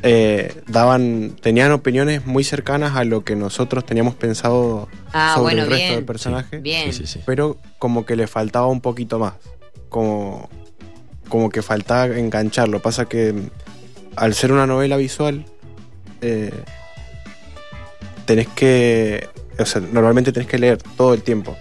eh, 0.03 0.53
daban, 0.67 1.35
tenían 1.41 1.71
opiniones 1.71 2.25
muy 2.27 2.43
cercanas 2.43 2.95
a 2.95 3.03
lo 3.03 3.23
que 3.23 3.35
nosotros 3.35 3.85
teníamos 3.85 4.13
pensado 4.15 4.87
ah, 5.13 5.33
sobre 5.35 5.43
bueno, 5.55 5.63
el 5.63 5.69
resto 5.69 5.83
bien. 5.85 5.95
del 5.95 6.05
personaje, 6.05 6.57
Bien. 6.59 6.93
Sí, 6.93 6.99
sí, 7.05 7.07
sí. 7.07 7.19
pero 7.25 7.57
como 7.79 8.05
que 8.05 8.15
le 8.15 8.27
faltaba 8.27 8.67
un 8.67 8.81
poquito 8.81 9.17
más, 9.17 9.33
como, 9.89 10.47
como 11.27 11.49
que 11.49 11.61
faltaba 11.63 12.05
engancharlo. 12.17 12.81
Pasa 12.83 13.05
que 13.05 13.33
mm, 13.33 13.49
al 14.15 14.35
ser 14.35 14.51
una 14.51 14.67
novela 14.67 14.95
visual, 14.97 15.45
eh, 16.21 16.51
tenés 18.25 18.47
que, 18.49 19.27
o 19.57 19.65
sea, 19.65 19.81
normalmente 19.81 20.31
tenés 20.31 20.47
que 20.49 20.57
leer 20.57 20.77
todo 20.97 21.13
el 21.13 21.21
tiempo. 21.21 21.57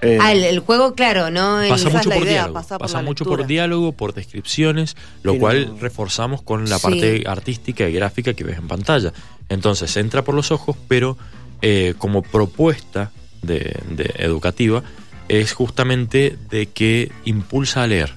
Eh, 0.00 0.18
Ah, 0.20 0.30
el, 0.32 0.44
el 0.44 0.60
juego, 0.60 0.94
claro, 0.94 1.30
¿no? 1.30 1.60
El- 1.60 1.70
Pasa 1.70 1.88
mucho 1.90 2.08
por 2.10 2.22
idea, 2.22 2.32
diálogo, 2.32 2.54
pasa 2.54 2.78
pasa, 2.78 2.98
por 2.98 3.04
mucho 3.04 3.24
por 3.24 3.46
diálogo, 3.46 3.92
por 3.92 4.14
descripciones, 4.14 4.96
lo 5.24 5.36
cual 5.38 5.70
no- 5.74 5.78
reforzamos 5.80 6.40
con 6.42 6.68
la 6.68 6.76
Sí. 6.78 6.82
parte 6.82 7.24
artística 7.26 7.88
y 7.88 7.92
gráfica 7.94 8.32
que 8.34 8.44
ves 8.44 8.58
en 8.58 8.68
pantalla. 8.68 9.12
Entonces 9.48 9.96
entra 9.96 10.22
por 10.22 10.34
los 10.36 10.52
ojos, 10.52 10.76
pero 10.86 11.18
eh, 11.62 11.94
como 11.98 12.22
propuesta 12.22 13.10
de, 13.42 13.76
de 13.90 14.14
educativa 14.18 14.84
es 15.28 15.52
justamente 15.52 16.38
de 16.48 16.66
que 16.66 17.10
impulsa 17.24 17.82
a 17.82 17.86
leer. 17.88 18.12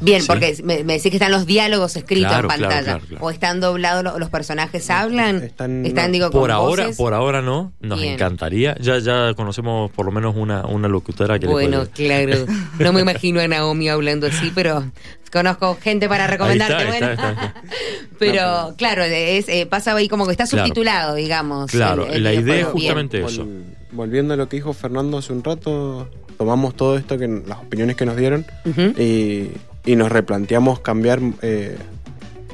Bien, 0.00 0.20
Sí. 0.22 0.26
porque 0.26 0.56
me, 0.64 0.82
me 0.84 0.94
decís 0.94 1.10
que 1.10 1.16
están 1.16 1.30
los 1.32 1.46
diálogos 1.46 1.94
escritos 1.96 2.28
Claro, 2.30 2.50
en 2.52 2.60
pantalla. 2.60 2.82
claro, 2.82 3.04
claro. 3.08 3.24
O 3.24 3.30
están 3.30 3.60
doblados, 3.60 4.02
lo- 4.02 4.18
los 4.18 4.30
personajes 4.30 4.88
hablan. 4.90 5.42
Están- 5.42 5.84
Están, 5.86 6.06
no, 6.06 6.12
digo, 6.12 6.30
con 6.30 6.40
Por 6.40 6.50
ahora, 6.50 6.84
voces. 6.84 6.96
por 6.96 7.14
ahora 7.14 7.42
no, 7.42 7.72
nos 7.80 8.00
Bien. 8.00 8.14
encantaría. 8.14 8.76
Ya, 8.80 8.98
ya 8.98 9.34
conocemos 9.34 9.90
por 9.90 10.06
lo 10.06 10.12
menos 10.12 10.34
una, 10.36 10.64
una 10.66 10.88
locutora 10.88 11.38
que 11.38 11.46
le 11.46 11.52
Bueno, 11.52 11.84
puede- 11.86 11.90
claro. 11.90 12.46
No 12.78 12.92
me 12.92 13.00
imagino 13.02 13.40
a 13.40 13.48
Naomi 13.48 13.88
hablando 13.88 14.26
así, 14.26 14.50
pero 14.54 14.84
conozco 15.30 15.76
gente 15.80 16.08
para 16.08 16.26
recomendarte. 16.26 16.74
Ahí 16.74 16.80
está, 16.94 16.98
bueno. 16.98 17.12
está, 17.12 17.30
está. 17.30 17.54
pero 18.18 18.74
claro, 18.76 19.02
es, 19.04 19.48
eh, 19.48 19.66
pasa 19.66 19.94
ahí 19.94 20.08
como 20.08 20.24
que 20.26 20.32
está 20.32 20.46
Claro. 20.46 20.66
subtitulado, 20.66 21.14
digamos. 21.14 21.70
Claro, 21.70 22.06
la 22.10 22.32
idea 22.32 22.38
es. 22.38 22.44
Bien. 22.44 22.66
justamente 22.72 23.24
eso. 23.24 23.44
Vol- 23.44 23.64
volviendo 23.92 24.34
a 24.34 24.36
lo 24.36 24.48
que 24.48 24.56
dijo 24.56 24.72
Fernando 24.72 25.18
hace 25.18 25.32
un 25.32 25.42
rato, 25.44 26.08
tomamos 26.38 26.74
todo 26.74 26.96
esto, 26.96 27.18
que 27.18 27.28
las 27.46 27.58
opiniones 27.58 27.96
que 27.96 28.06
nos 28.06 28.16
dieron, 28.16 28.46
Ujú. 28.64 28.82
y, 29.00 29.50
y 29.84 29.96
nos 29.96 30.10
replanteamos 30.10 30.80
cambiar 30.80 31.20
eh, 31.42 31.76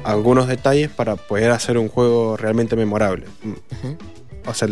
algunos 0.03 0.47
detalles 0.47 0.89
para 0.89 1.15
poder 1.15 1.51
hacer 1.51 1.77
un 1.77 1.89
juego 1.89 2.37
realmente 2.37 2.75
memorable. 2.75 3.25
O 4.45 4.53
sea, 4.53 4.69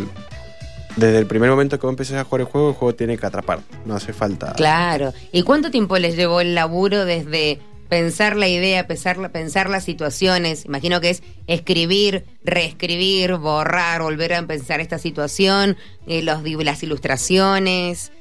desde 0.96 1.18
el 1.18 1.26
primer 1.28 1.50
momento 1.50 1.78
que 1.78 1.88
vos 1.88 2.12
a 2.12 2.24
jugar 2.24 2.42
el 2.42 2.48
juego, 2.48 2.70
el 2.70 2.76
juego 2.76 2.96
tiene 2.96 3.18
que 3.18 3.26
atrapar. 3.26 3.60
No 3.86 3.96
hace 3.96 4.14
falta. 4.14 4.54
Claro. 4.54 5.14
¿Y 5.32 5.44
cuánto 5.44 5.72
tiempo 5.72 5.98
les 5.98 6.16
llevó 6.16 6.40
el 6.42 6.56
laburo 6.56 7.06
desde 7.06 7.60
pensar 7.90 8.36
la 8.36 8.48
idea, 8.48 8.88
pensar, 8.88 9.32
pensar 9.32 9.70
las 9.70 9.84
situaciones? 9.84 10.66
Imagino 10.66 11.02
que 11.02 11.10
es 11.10 11.24
escribir, 11.48 12.24
reescribir, 12.46 13.36
borrar, 13.36 14.02
volver 14.02 14.34
a 14.34 14.48
pensar 14.48 14.80
esta 14.80 14.98
situación, 14.98 15.76
eh, 16.08 16.22
los, 16.22 16.42
las 16.44 16.82
ilustraciones. 16.82 18.12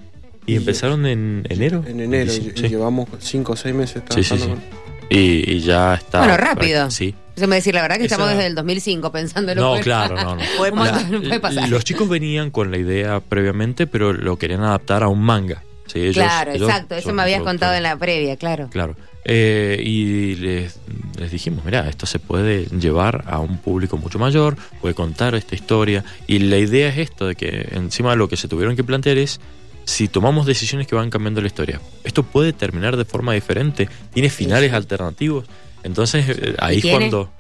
¿Y 0.46 0.56
empezaron 0.56 1.06
en 1.06 1.46
enero? 1.48 1.82
En 1.86 2.00
enero, 2.00 2.32
y, 2.32 2.36
Sí. 2.36 2.52
y 2.56 2.68
llevamos 2.68 3.08
5 3.18 3.52
o 3.52 3.56
6 3.56 3.74
meses 3.74 4.02
Sí, 4.10 4.22
sí, 4.22 4.28
trabajando 4.36 4.44
sí. 4.62 4.68
con- 4.70 4.84
Y, 5.18 5.52
y 5.56 5.60
ya 5.60 5.94
está. 5.94 6.18
Bueno, 6.20 6.36
rápido. 6.36 6.90
Sí. 6.90 7.14
Eso 7.36 7.46
me 7.48 7.56
decir 7.56 7.74
la 7.74 7.82
verdad 7.82 7.96
que 7.98 8.04
Esa- 8.06 8.14
estamos 8.14 8.32
desde 8.34 8.46
el 8.46 8.54
2005 8.54 9.10
pensando 9.12 9.54
No, 9.54 9.78
claro, 9.80 10.14
no, 10.16 10.36
no. 10.36 10.42
Puede 10.58 10.72
pasar. 10.72 11.02
montón, 11.02 11.22
puede 11.22 11.40
pasar. 11.40 11.68
Los 11.68 11.84
chicos 11.84 12.08
venían 12.08 12.50
con 12.50 12.70
la 12.70 12.78
idea 12.78 13.20
previamente, 13.20 13.86
pero 13.86 14.12
lo 14.12 14.38
querían 14.38 14.62
adaptar 14.62 15.02
a 15.02 15.08
un 15.08 15.20
manga. 15.20 15.62
Sí, 15.86 16.00
ellos- 16.00 16.14
claro, 16.14 16.52
ellos 16.52 16.68
exacto. 16.68 16.94
Eso 16.94 17.12
me 17.12 17.22
habías 17.22 17.42
contado 17.42 17.74
en 17.74 17.82
la 17.82 17.96
previa, 17.96 18.36
claro. 18.36 18.68
Claro. 18.70 18.96
Eh, 19.26 19.80
y 19.82 20.34
les, 20.36 20.78
les 21.18 21.30
dijimos, 21.30 21.64
mira, 21.64 21.88
esto 21.88 22.04
se 22.06 22.18
puede 22.18 22.66
llevar 22.66 23.24
a 23.26 23.38
un 23.40 23.58
público 23.58 23.96
mucho 23.96 24.18
mayor, 24.18 24.56
puede 24.80 24.94
contar 24.94 25.34
esta 25.34 25.54
historia. 25.54 26.04
Y 26.26 26.38
la 26.40 26.58
idea 26.58 26.88
es 26.88 26.98
esto, 26.98 27.26
de 27.26 27.34
que 27.34 27.68
encima 27.72 28.14
lo 28.16 28.28
que 28.28 28.36
se 28.36 28.48
tuvieron 28.48 28.76
que 28.76 28.84
plantear 28.84 29.18
es, 29.18 29.40
si 29.84 30.08
tomamos 30.08 30.46
decisiones 30.46 30.86
que 30.86 30.94
van 30.94 31.10
cambiando 31.10 31.40
la 31.40 31.46
historia, 31.46 31.80
esto 32.04 32.22
puede 32.22 32.52
terminar 32.52 32.96
de 32.96 33.04
forma 33.04 33.32
diferente, 33.34 33.88
tiene 34.12 34.30
finales 34.30 34.72
alternativos. 34.72 35.44
Entonces 35.82 36.24
eh, 36.28 36.54
ahí 36.58 36.78
es 36.78 36.86
cuando... 36.86 37.30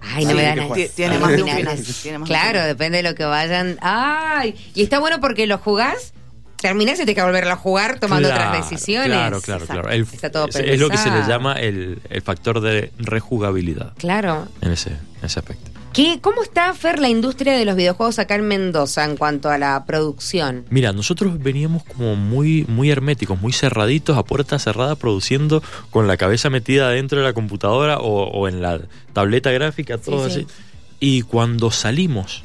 Ay, 0.00 0.24
no 0.24 0.30
Sí, 0.30 0.36
me 0.36 0.42
dan 0.42 0.58
Tiene 0.96 1.18
más 1.18 1.32
finales. 1.32 2.02
de 2.04 2.20
Claro, 2.24 2.62
depende 2.64 2.98
de 2.98 3.02
lo 3.08 3.14
que 3.14 3.24
vayan. 3.24 3.78
Ay, 3.82 4.54
y 4.74 4.82
está 4.82 4.98
bueno 4.98 5.20
porque 5.20 5.46
lo 5.46 5.58
jugás, 5.58 6.12
terminás 6.60 6.98
y 7.00 7.04
te 7.04 7.14
que 7.14 7.22
volverlo 7.22 7.52
a 7.52 7.56
jugar 7.56 7.98
tomando 8.00 8.28
Claro, 8.28 8.50
otras 8.50 8.68
decisiones. 8.70 9.08
Claro, 9.10 9.40
claro, 9.40 9.62
Exacto. 9.64 9.82
claro. 9.82 9.94
El- 9.96 10.02
está 10.02 10.30
todo 10.30 10.46
es, 10.48 10.56
es 10.56 10.80
lo 10.80 10.88
que 10.88 10.96
se 10.96 11.10
le 11.10 11.22
llama 11.26 11.54
el, 11.54 12.00
el 12.10 12.22
factor 12.22 12.60
de 12.60 12.92
rejugabilidad 12.98 13.92
Claro. 13.96 14.48
en 14.60 14.72
ese, 14.72 14.90
en 14.90 15.24
ese 15.24 15.38
aspecto. 15.40 15.70
¿Qué, 15.92 16.20
¿Cómo 16.22 16.42
está, 16.42 16.72
Fer, 16.72 16.98
la 17.00 17.10
industria 17.10 17.52
de 17.54 17.66
los 17.66 17.76
videojuegos 17.76 18.18
acá 18.18 18.34
en 18.36 18.48
Mendoza 18.48 19.04
en 19.04 19.16
cuanto 19.16 19.50
a 19.50 19.58
la 19.58 19.84
producción? 19.84 20.64
Mira, 20.70 20.92
nosotros 20.94 21.38
veníamos 21.38 21.84
como 21.84 22.16
muy, 22.16 22.64
muy 22.66 22.90
herméticos, 22.90 23.38
muy 23.40 23.52
cerraditos, 23.52 24.16
a 24.16 24.22
puerta 24.24 24.58
cerrada, 24.58 24.96
produciendo 24.96 25.62
con 25.90 26.06
la 26.06 26.16
cabeza 26.16 26.48
metida 26.48 26.88
dentro 26.88 27.18
de 27.18 27.24
la 27.24 27.34
computadora 27.34 27.98
o, 27.98 28.24
o 28.24 28.48
en 28.48 28.62
la 28.62 28.80
tableta 29.12 29.50
gráfica, 29.50 29.98
todo 29.98 30.28
Sí, 30.28 30.34
sí. 30.34 30.40
así. 30.40 30.54
Y 30.98 31.22
cuando 31.22 31.70
salimos 31.70 32.42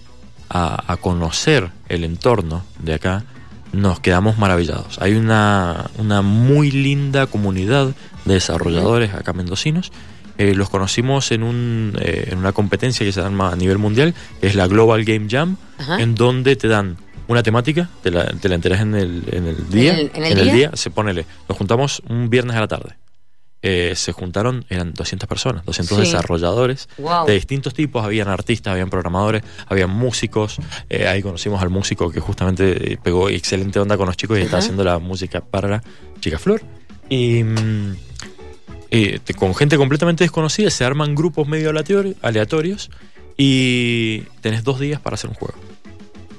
a, 0.49 0.91
a 0.91 0.97
conocer 0.97 1.69
el 1.87 2.03
entorno 2.03 2.65
de 2.79 2.95
acá, 2.95 3.23
nos 3.71 4.01
quedamos 4.01 4.37
maravillados. 4.37 4.99
Hay 5.01 5.13
una, 5.15 5.89
una 5.97 6.21
muy 6.21 6.71
linda 6.71 7.27
comunidad 7.27 7.93
de 8.25 8.33
desarrolladores 8.33 9.13
acá 9.13 9.31
mendocinos. 9.31 9.91
Eh, 10.37 10.53
los 10.53 10.69
conocimos 10.69 11.31
en, 11.31 11.43
un, 11.43 11.97
eh, 12.01 12.29
en 12.31 12.37
una 12.37 12.51
competencia 12.51 13.05
que 13.05 13.11
se 13.11 13.21
llama 13.21 13.51
a 13.51 13.55
nivel 13.55 13.77
mundial, 13.77 14.13
que 14.39 14.47
es 14.47 14.55
la 14.55 14.67
Global 14.67 15.03
Game 15.03 15.27
Jam, 15.29 15.57
Ajá. 15.79 15.99
en 16.01 16.13
donde 16.15 16.55
te 16.55 16.67
dan 16.67 16.97
una 17.27 17.43
temática, 17.43 17.89
te 18.03 18.11
la, 18.11 18.25
te 18.27 18.47
la 18.47 18.55
enteras 18.55 18.81
en 18.81 18.95
el, 18.95 19.23
en 19.31 19.47
el 19.47 19.69
día. 19.69 19.93
el- 19.97 20.11
en 20.13 20.37
el 20.37 20.51
día? 20.51 20.71
se 20.75 20.91
ponele. 20.91 21.25
Nos 21.49 21.57
juntamos 21.57 22.01
un 22.07 22.29
viernes 22.29 22.55
a 22.55 22.59
la 22.61 22.67
tarde. 22.67 22.95
Eh, 23.63 23.93
se 23.95 24.11
juntaron, 24.11 24.63
eran 24.69 24.93
200 24.93 25.27
personas, 25.27 25.65
200 25.65 25.97
Sí. 25.97 26.03
desarrolladores 26.03 26.87
Wow. 26.99 27.25
de 27.25 27.33
distintos 27.33 27.73
tipos, 27.73 28.05
habían 28.05 28.27
artistas, 28.27 28.71
habían 28.71 28.89
programadores, 28.91 29.41
habían 29.67 29.89
músicos, 29.89 30.57
eh, 30.89 31.07
ahí 31.07 31.23
conocimos 31.23 31.61
al 31.63 31.69
músico 31.71 32.11
que 32.11 32.19
justamente 32.19 32.99
pegó 33.03 33.29
excelente 33.29 33.79
onda 33.79 33.97
con 33.97 34.05
los 34.05 34.15
chicos 34.15 34.37
y 34.37 34.43
está 34.43 34.57
Ajá. 34.57 34.63
haciendo 34.63 34.83
la 34.83 34.99
música 34.99 35.41
para 35.41 35.67
la 35.67 35.83
Chica 36.21 36.37
Flor. 36.37 36.61
Y 37.09 37.43
mm, 37.43 37.95
eh, 38.91 39.19
te- 39.23 39.33
con 39.33 39.53
gente 39.55 39.77
completamente 39.77 40.23
desconocida 40.23 40.69
se 40.69 40.83
arman 40.85 41.15
grupos 41.15 41.47
medio 41.47 41.71
aleatori- 41.71 42.15
aleatorios 42.21 42.89
y 43.37 44.21
tenés 44.41 44.63
dos 44.63 44.79
días 44.79 44.99
para 44.99 45.15
hacer 45.15 45.29
un 45.29 45.35
juego. 45.35 45.55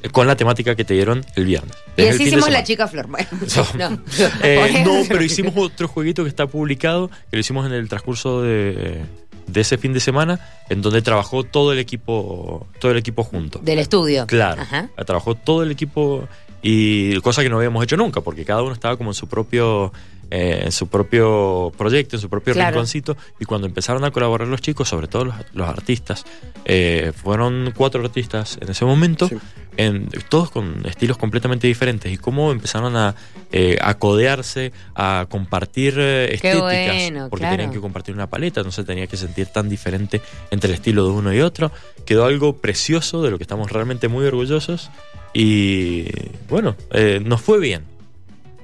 Eh, 0.02 0.10
Con 0.10 0.26
la 0.26 0.36
temática 0.36 0.74
que 0.76 0.84
te 0.84 0.94
dieron 0.94 1.24
el 1.36 1.44
viernes. 1.44 1.76
Y 1.96 2.02
así 2.06 2.24
hicimos 2.24 2.50
la 2.50 2.62
chica 2.64 2.86
Flor. 2.88 3.06
Bueno, 3.08 3.26
So- 3.46 3.66
no. 3.78 4.00
Eh, 4.42 4.82
no, 4.86 5.02
pero 5.08 5.22
hicimos 5.22 5.54
otro 5.56 5.88
jueguito 5.88 6.22
que 6.22 6.28
está 6.28 6.46
publicado, 6.46 7.08
que 7.30 7.36
lo 7.36 7.40
hicimos 7.40 7.66
en 7.66 7.72
el 7.72 7.88
transcurso 7.88 8.42
de, 8.42 9.02
de 9.46 9.60
ese 9.60 9.76
fin 9.78 9.92
de 9.92 10.00
semana, 10.00 10.40
en 10.68 10.82
donde 10.82 11.02
trabajó 11.02 11.42
todo 11.44 11.72
el 11.72 11.78
equipo, 11.78 12.66
todo 12.80 12.92
el 12.92 12.98
equipo 12.98 13.24
junto. 13.24 13.58
Del 13.60 13.78
estudio. 13.80 14.26
Claro, 14.26 14.62
Ajá. 14.62 14.88
trabajó 15.06 15.34
todo 15.34 15.62
el 15.62 15.70
equipo 15.70 16.28
y 16.62 17.16
cosa 17.20 17.42
que 17.42 17.48
no 17.48 17.56
habíamos 17.56 17.82
hecho 17.84 17.96
nunca, 17.96 18.20
porque 18.20 18.44
cada 18.44 18.62
uno 18.62 18.72
estaba 18.72 18.96
como 18.96 19.10
en 19.10 19.14
su 19.14 19.28
propio, 19.28 19.92
eh, 20.30 20.62
en 20.64 20.72
su 20.72 20.88
propio 20.88 21.72
proyecto, 21.76 22.16
en 22.16 22.20
su 22.22 22.28
propio 22.28 22.54
Claro. 22.54 22.72
rinconcito. 22.76 23.16
Y 23.40 23.44
cuando 23.44 23.66
empezaron 23.66 24.04
a 24.04 24.10
colaborar 24.10 24.48
los 24.48 24.60
chicos, 24.60 24.88
sobre 24.88 25.06
todo 25.08 25.26
los, 25.26 25.34
los 25.54 25.68
artistas, 25.68 26.24
eh, 26.64 27.12
fueron 27.14 27.72
cuatro 27.76 28.02
artistas 28.04 28.58
en 28.60 28.68
ese 28.70 28.84
momento, 28.84 29.28
Sí. 29.28 29.36
en, 29.76 30.08
todos 30.28 30.50
con 30.50 30.84
estilos 30.86 31.16
completamente 31.16 31.66
diferentes. 31.66 32.12
Y 32.12 32.16
cómo 32.18 32.52
empezaron 32.52 32.96
a, 32.96 33.14
eh, 33.52 33.78
a 33.80 33.94
codearse, 33.94 34.72
a 34.94 35.26
compartir 35.30 35.94
eh, 35.98 36.38
Qué 36.40 36.50
estéticas, 36.52 36.62
bueno, 36.96 37.28
porque 37.30 37.42
claro. 37.42 37.56
tenían 37.56 37.72
que 37.72 37.80
compartir 37.80 38.14
una 38.14 38.28
paleta, 38.28 38.62
no 38.62 38.70
se 38.72 38.84
tenía 38.84 39.06
que 39.06 39.16
sentir 39.16 39.46
tan 39.46 39.68
diferente 39.68 40.20
entre 40.50 40.68
el 40.68 40.74
estilo 40.74 41.04
de 41.04 41.10
uno 41.12 41.32
y 41.32 41.40
otro. 41.40 41.70
Quedó 42.04 42.24
algo 42.26 42.56
precioso 42.58 43.22
de 43.22 43.30
lo 43.30 43.38
que 43.38 43.44
estamos 43.44 43.70
realmente 43.72 44.08
muy 44.08 44.26
orgullosos 44.26 44.90
y 45.32 46.06
bueno, 46.48 46.74
eh, 46.92 47.20
nos 47.24 47.40
fue 47.40 47.58
bien. 47.60 47.84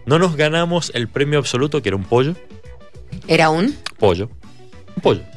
No 0.06 0.18
nos 0.18 0.36
ganamos 0.36 0.90
el 0.94 1.08
premio 1.08 1.38
absoluto, 1.38 1.82
que 1.82 1.88
era 1.90 1.96
un 1.96 2.04
pollo. 2.04 2.34
¿Era 3.28 3.50
un? 3.50 3.74
Pollo. 3.98 4.30
Un 4.96 5.02
pollo. 5.02 5.22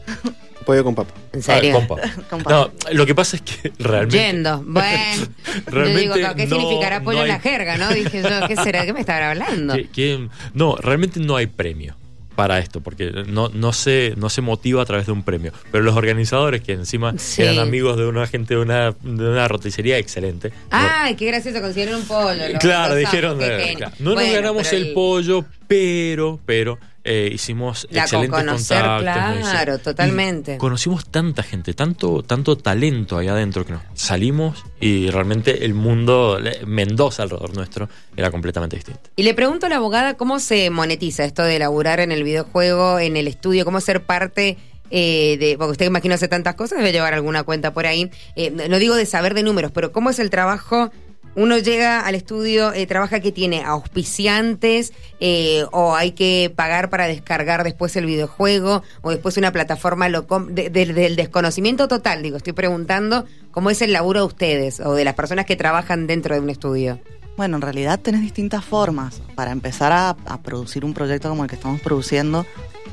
Pollo 0.65 0.83
con 0.83 0.95
papa. 0.95 1.13
¿En 1.31 1.41
serio? 1.41 1.77
Ah, 1.81 1.87
compa. 1.87 2.01
Compa. 2.29 2.51
No, 2.51 2.71
lo 2.91 3.05
que 3.05 3.15
pasa 3.15 3.37
es 3.37 3.41
que 3.41 3.71
realmente. 3.79 4.17
Yendo. 4.17 4.61
Bueno. 4.65 4.85
yo 5.15 5.61
Realmente 5.67 6.01
digo, 6.01 6.13
¿qué 6.35 6.45
no- 6.45 6.55
significará 6.57 7.01
pollo 7.03 7.19
no 7.19 7.23
en 7.23 7.29
la 7.29 7.35
hay- 7.35 7.39
jerga, 7.41 7.77
no? 7.77 7.89
Dije 7.93 8.21
yo, 8.21 8.47
¿qué 8.49 8.55
será? 8.57 8.85
¿Qué 8.85 8.91
me 8.91 8.99
estará 8.99 9.29
hablando? 9.31 9.75
que- 9.75 9.87
que- 9.89 10.27
no, 10.53 10.75
realmente 10.75 11.21
no 11.21 11.37
hay 11.37 11.47
premio 11.47 11.95
para 12.37 12.59
esto, 12.59 12.81
porque 12.81 13.09
no, 13.27 13.49
no, 13.49 13.73
se, 13.73 14.13
no 14.15 14.29
se 14.29 14.41
motiva 14.41 14.83
a 14.83 14.85
través 14.85 15.07
de 15.07 15.11
un 15.11 15.23
premio. 15.23 15.51
Pero 15.71 15.83
los 15.83 15.95
organizadores, 15.95 16.61
que 16.61 16.73
encima 16.73 17.15
Sí. 17.17 17.41
eran 17.41 17.57
amigos 17.57 17.97
de 17.97 18.05
una 18.05 18.27
gente 18.27 18.53
de 18.53 18.61
una, 18.61 18.91
de 18.91 19.29
una 19.29 19.47
roticería 19.47 19.97
excelente. 19.97 20.51
Ay, 20.69 21.15
qué 21.15 21.25
gracioso, 21.25 21.59
consiguieron 21.61 21.95
un 22.01 22.05
pollo. 22.07 22.47
lo- 22.53 22.59
Claro, 22.59 22.93
dijeron, 22.93 23.39
eh, 23.41 23.73
claro, 23.75 23.95
no 23.97 24.13
Bueno, 24.13 24.27
nos 24.29 24.35
ganamos 24.39 24.71
el 24.71 24.93
pollo, 24.93 25.45
pero, 25.67 26.39
pero 26.45 26.79
eh, 27.03 27.29
hicimos 27.33 27.87
La 27.89 28.01
con 28.01 28.23
excelentes 28.25 28.39
conocer, 28.39 28.83
contactos. 28.83 29.49
claro, 29.49 29.77
totalmente. 29.79 30.57
conocimos 30.57 31.05
tanta 31.05 31.41
gente, 31.43 31.73
tanto, 31.73 32.21
tanto 32.23 32.57
talento 32.57 33.17
ahí 33.17 33.27
adentro 33.27 33.65
que 33.65 33.73
nos 33.73 33.81
salimos 33.93 34.63
y 34.81 35.09
realmente 35.09 35.63
el 35.65 35.73
mundo, 35.73 36.37
Mendoza 36.65 37.23
alrededor 37.23 37.55
nuestro, 37.55 37.89
era 38.15 38.29
completamente 38.29 38.75
distinto. 38.75 39.09
Y 39.15 39.23
le 39.23 39.33
pregunto 39.33 39.67
a 39.67 39.69
la 39.69 39.77
abogada 39.77 40.15
cómo 40.15 40.39
se 40.39 40.69
monetiza 40.69 41.23
esto 41.23 41.43
de 41.43 41.59
laburar 41.59 41.99
en 42.01 42.11
el 42.11 42.23
videojuego, 42.23 42.99
en 42.99 43.15
el 43.15 43.27
estudio, 43.27 43.63
cómo 43.63 43.79
ser 43.79 44.03
parte 44.03 44.57
eh, 44.89 45.37
de. 45.39 45.57
Porque 45.57 45.71
usted 45.71 45.85
imagino 45.85 46.15
hace 46.15 46.27
tantas 46.27 46.55
cosas, 46.55 46.77
debe 46.77 46.91
llevar 46.91 47.13
alguna 47.13 47.43
cuenta 47.43 47.73
por 47.73 47.85
ahí. 47.85 48.09
Eh, 48.35 48.51
no 48.51 48.79
digo 48.79 48.95
de 48.95 49.05
saber 49.05 49.33
de 49.33 49.43
números, 49.43 49.71
pero 49.73 49.91
cómo 49.91 50.09
es 50.09 50.19
el 50.19 50.29
trabajo 50.29 50.91
uno 51.37 51.57
llega 51.59 52.01
al 52.01 52.15
estudio, 52.15 52.73
eh, 52.73 52.85
trabaja 52.87 53.21
que 53.21 53.31
tiene 53.31 53.63
auspiciantes 53.63 54.91
eh, 55.19 55.63
o 55.71 55.95
hay 55.95 56.11
que 56.11 56.51
pagar 56.55 56.89
para 56.89 57.07
descargar 57.07 57.63
después 57.63 57.95
el 57.95 58.05
videojuego 58.05 58.83
o 59.01 59.11
después 59.11 59.37
una 59.37 59.51
plataforma 59.51 60.09
de- 60.09 60.69
de- 60.69 60.85
del 60.93 61.15
desconocimiento 61.15 61.87
total, 61.87 62.21
digo, 62.23 62.37
estoy 62.37 62.53
preguntando 62.53 63.25
cómo 63.51 63.69
es 63.69 63.81
el 63.81 63.93
laburo 63.93 64.21
de 64.21 64.25
ustedes 64.27 64.79
o 64.79 64.93
de 64.93 65.05
las 65.05 65.13
personas 65.13 65.45
que 65.45 65.55
trabajan 65.55 66.07
dentro 66.07 66.35
de 66.35 66.41
un 66.41 66.49
estudio. 66.49 66.99
Bueno, 67.37 67.57
en 67.57 67.61
realidad 67.61 67.99
tenés 67.99 68.21
distintas 68.21 68.65
formas 68.65 69.21
para 69.35 69.51
empezar 69.51 69.91
a, 69.91 70.09
a 70.25 70.41
producir 70.41 70.83
un 70.83 70.93
proyecto 70.95 71.29
como 71.29 71.43
el 71.43 71.49
que 71.49 71.55
estamos 71.55 71.79
produciendo, 71.81 72.45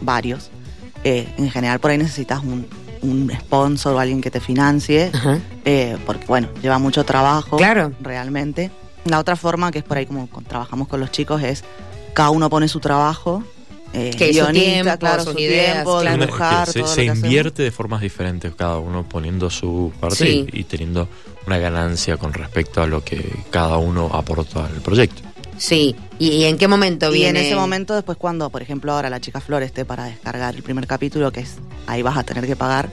varios. 0.03 0.51
Eh, 1.03 1.27
en 1.39 1.51
general 1.51 1.81
por 1.81 1.91
ahí 1.91 1.99
necesitas 1.99 2.43
un, 2.43 2.67
un 3.05 3.31
sponsor 3.41 3.95
o 3.95 3.99
alguien 3.99 4.21
que 4.21 4.31
te 4.31 4.41
financie, 4.41 5.11
eh, 5.65 5.97
porque 6.07 6.27
bueno, 6.27 6.49
lleva 6.63 6.79
mucho 6.79 7.05
trabajo 7.05 7.57
Claro. 7.57 7.93
realmente. 8.01 8.71
La 9.05 9.19
otra 9.19 9.37
forma, 9.37 9.71
que 9.71 9.79
es 9.81 9.85
por 9.85 9.99
ahí 9.99 10.07
como 10.07 10.27
con- 10.29 10.45
trabajamos 10.45 10.89
con 10.89 10.99
los 11.01 11.11
chicos, 11.11 11.43
es 11.43 11.63
cada 12.15 12.31
uno 12.31 12.49
pone 12.51 12.69
su 12.69 12.81
trabajo. 12.81 13.43
Eh, 13.97 14.11
Que 14.19 14.31
es 14.31 14.37
su 14.37 14.43
guionista, 14.43 14.73
tiempo, 14.83 14.99
claro, 14.99 15.23
sus 15.25 15.33
su 15.35 15.39
ideas, 15.39 15.73
tiempo, 15.75 16.01
claro. 16.01 16.25
Dibujar, 16.25 16.67
que 16.67 16.73
se, 16.73 16.83
hacemos. 16.83 17.19
invierte 17.19 17.63
de 17.63 17.71
formas 17.71 18.01
diferentes, 18.01 18.53
cada 18.57 18.79
uno 18.79 19.05
poniendo 19.09 19.51
su 19.51 19.93
parte 20.01 20.17
Sí. 20.17 20.47
y, 20.53 20.61
y 20.61 20.65
teniendo 20.65 21.07
una 21.47 21.59
ganancia 21.59 22.17
con 22.17 22.33
respecto 22.33 22.83
a 22.83 22.89
lo 22.89 23.05
que 23.05 23.25
cada 23.51 23.77
uno 23.79 24.11
aporta 24.13 24.65
al 24.67 24.81
proyecto. 24.81 25.23
Sí, 25.59 25.95
¿y, 26.19 26.29
y 26.31 26.45
en 26.45 26.59
qué 26.59 26.69
momento 26.69 27.11
Y 27.11 27.19
viene? 27.19 27.41
en 27.41 27.47
ese 27.47 27.55
momento, 27.57 27.95
después 27.95 28.19
cuando, 28.19 28.51
por 28.51 28.63
ejemplo, 28.63 28.93
ahora 28.93 29.11
la 29.11 29.21
chica 29.21 29.41
Flor 29.41 29.63
esté 29.63 29.85
para 29.85 30.05
descargar 30.05 30.55
el 30.55 30.63
primer 30.63 30.87
capítulo, 30.87 31.31
que 31.33 31.41
es 31.41 31.57
ahí 31.87 32.03
vas 32.03 32.17
a 32.17 32.23
tener 32.25 32.47
que 32.47 32.57
pagar, 32.57 32.91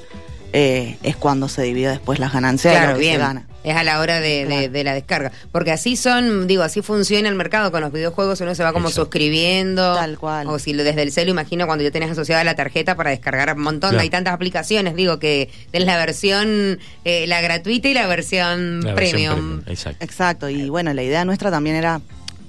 eh, 0.54 0.98
es 1.04 1.16
cuando 1.16 1.48
se 1.48 1.62
divide 1.64 1.90
después 1.90 2.20
las 2.20 2.34
ganancias 2.34 2.74
de 2.74 2.78
Claro, 2.80 2.92
lo 2.94 2.98
que 2.98 3.02
bien. 3.06 3.14
se 3.16 3.20
gana. 3.20 3.48
Es 3.64 3.76
a 3.76 3.84
la 3.84 4.00
hora 4.00 4.20
de, 4.20 4.46
de- 4.46 4.48
Claro. 4.48 4.70
de 4.72 4.84
la 4.84 4.94
descarga. 4.96 5.32
Porque 5.52 5.72
así 5.72 5.96
son, 5.96 6.48
digo, 6.48 6.64
así 6.64 6.82
funciona 6.82 7.30
el 7.30 7.36
mercado 7.36 7.72
con 7.72 7.82
los 7.82 7.92
videojuegos. 7.94 8.42
Uno 8.42 8.56
se 8.56 8.64
va 8.64 8.74
como 8.74 8.90
suscribiendo. 8.90 9.94
Tal 9.96 10.18
cual. 10.18 10.48
O 10.48 10.58
si 10.60 10.74
lo- 10.74 10.84
desde 10.84 11.04
el 11.04 11.12
celu, 11.12 11.30
imagino 11.32 11.68
cuando 11.68 11.84
ya 11.84 11.92
tenés 11.92 12.10
asociada 12.12 12.44
la 12.44 12.56
tarjeta 12.56 12.96
para 12.96 13.12
descargar 13.12 13.56
un 13.56 13.62
montón. 13.62 13.92
Claro. 13.92 14.02
Hay 14.02 14.10
tantas 14.10 14.34
aplicaciones, 14.34 14.96
digo, 14.96 15.20
que 15.20 15.50
tenés 15.72 15.86
la 15.86 15.96
versión, 15.98 16.80
eh, 17.06 17.28
la 17.28 17.40
gratuita 17.42 17.88
y 17.88 17.94
la 17.94 18.08
versión 18.08 18.82
La 18.82 18.94
versión 18.96 18.96
premium. 18.96 19.36
premium, 19.36 19.64
Exacto. 19.68 20.04
Exacto, 20.04 20.50
y 20.50 20.70
bueno, 20.70 20.92
la 20.94 21.04
idea 21.04 21.24
nuestra 21.24 21.52
también 21.52 21.76
era 21.76 22.02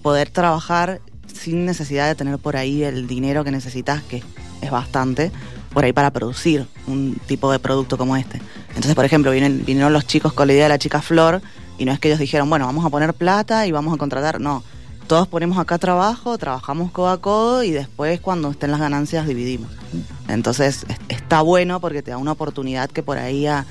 poder 0.02 0.30
trabajar 0.30 1.00
sin 1.32 1.64
necesidad 1.64 2.08
de 2.08 2.14
tener 2.14 2.38
por 2.38 2.56
ahí 2.56 2.82
el 2.82 3.06
dinero 3.06 3.44
que 3.44 3.50
necesitas, 3.50 4.02
que 4.02 4.22
es 4.60 4.70
bastante, 4.70 5.30
por 5.72 5.84
ahí 5.84 5.92
para 5.92 6.10
producir 6.10 6.66
un 6.86 7.18
tipo 7.26 7.50
de 7.50 7.58
producto 7.58 7.96
como 7.96 8.16
este. 8.16 8.40
Entonces, 8.68 8.94
por 8.94 9.04
ejemplo, 9.04 9.30
vienen, 9.30 9.64
vinieron 9.64 9.92
los 9.92 10.06
chicos 10.06 10.32
con 10.32 10.46
la 10.46 10.52
idea 10.52 10.64
de 10.64 10.68
la 10.70 10.78
chica 10.78 11.00
Flor, 11.00 11.40
y 11.78 11.84
no 11.86 11.92
es 11.92 11.98
que 11.98 12.08
ellos 12.08 12.20
dijeron, 12.20 12.48
bueno, 12.50 12.66
vamos 12.66 12.84
a 12.84 12.90
poner 12.90 13.14
plata 13.14 13.66
y 13.66 13.72
vamos 13.72 13.94
a 13.94 13.96
contratar, 13.96 14.40
no. 14.40 14.62
Todos 15.06 15.26
ponemos 15.26 15.58
acá 15.58 15.78
trabajo, 15.78 16.38
trabajamos 16.38 16.90
codo 16.92 17.08
a 17.08 17.20
codo 17.20 17.62
y 17.64 17.70
después 17.70 18.20
cuando 18.20 18.50
estén 18.50 18.70
las 18.70 18.80
ganancias 18.80 19.26
dividimos. 19.26 19.70
Entonces 20.28 20.84
es- 20.88 20.96
está 21.08 21.42
bueno 21.42 21.80
porque 21.80 22.02
te 22.02 22.12
da 22.12 22.18
una 22.18 22.32
oportunidad 22.32 22.88
que 22.90 23.02
por 23.02 23.18
ahí 23.18 23.46
a, 23.46 23.66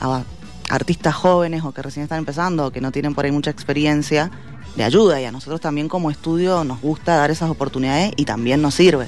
a 0.00 0.22
artistas 0.70 1.14
jóvenes 1.14 1.64
o 1.64 1.72
que 1.72 1.82
recién 1.82 2.04
están 2.04 2.18
empezando 2.18 2.66
o 2.66 2.70
que 2.70 2.80
no 2.80 2.92
tienen 2.92 3.14
por 3.14 3.24
ahí 3.24 3.32
mucha 3.32 3.50
experiencia, 3.50 4.30
le 4.76 4.84
ayuda 4.84 5.20
y 5.20 5.24
a 5.24 5.32
nosotros 5.32 5.60
también 5.60 5.88
como 5.88 6.10
estudio 6.10 6.64
nos 6.64 6.80
gusta 6.80 7.16
dar 7.16 7.30
esas 7.30 7.50
oportunidades 7.50 8.12
y 8.16 8.24
también 8.24 8.62
nos 8.62 8.74
sirve. 8.74 9.06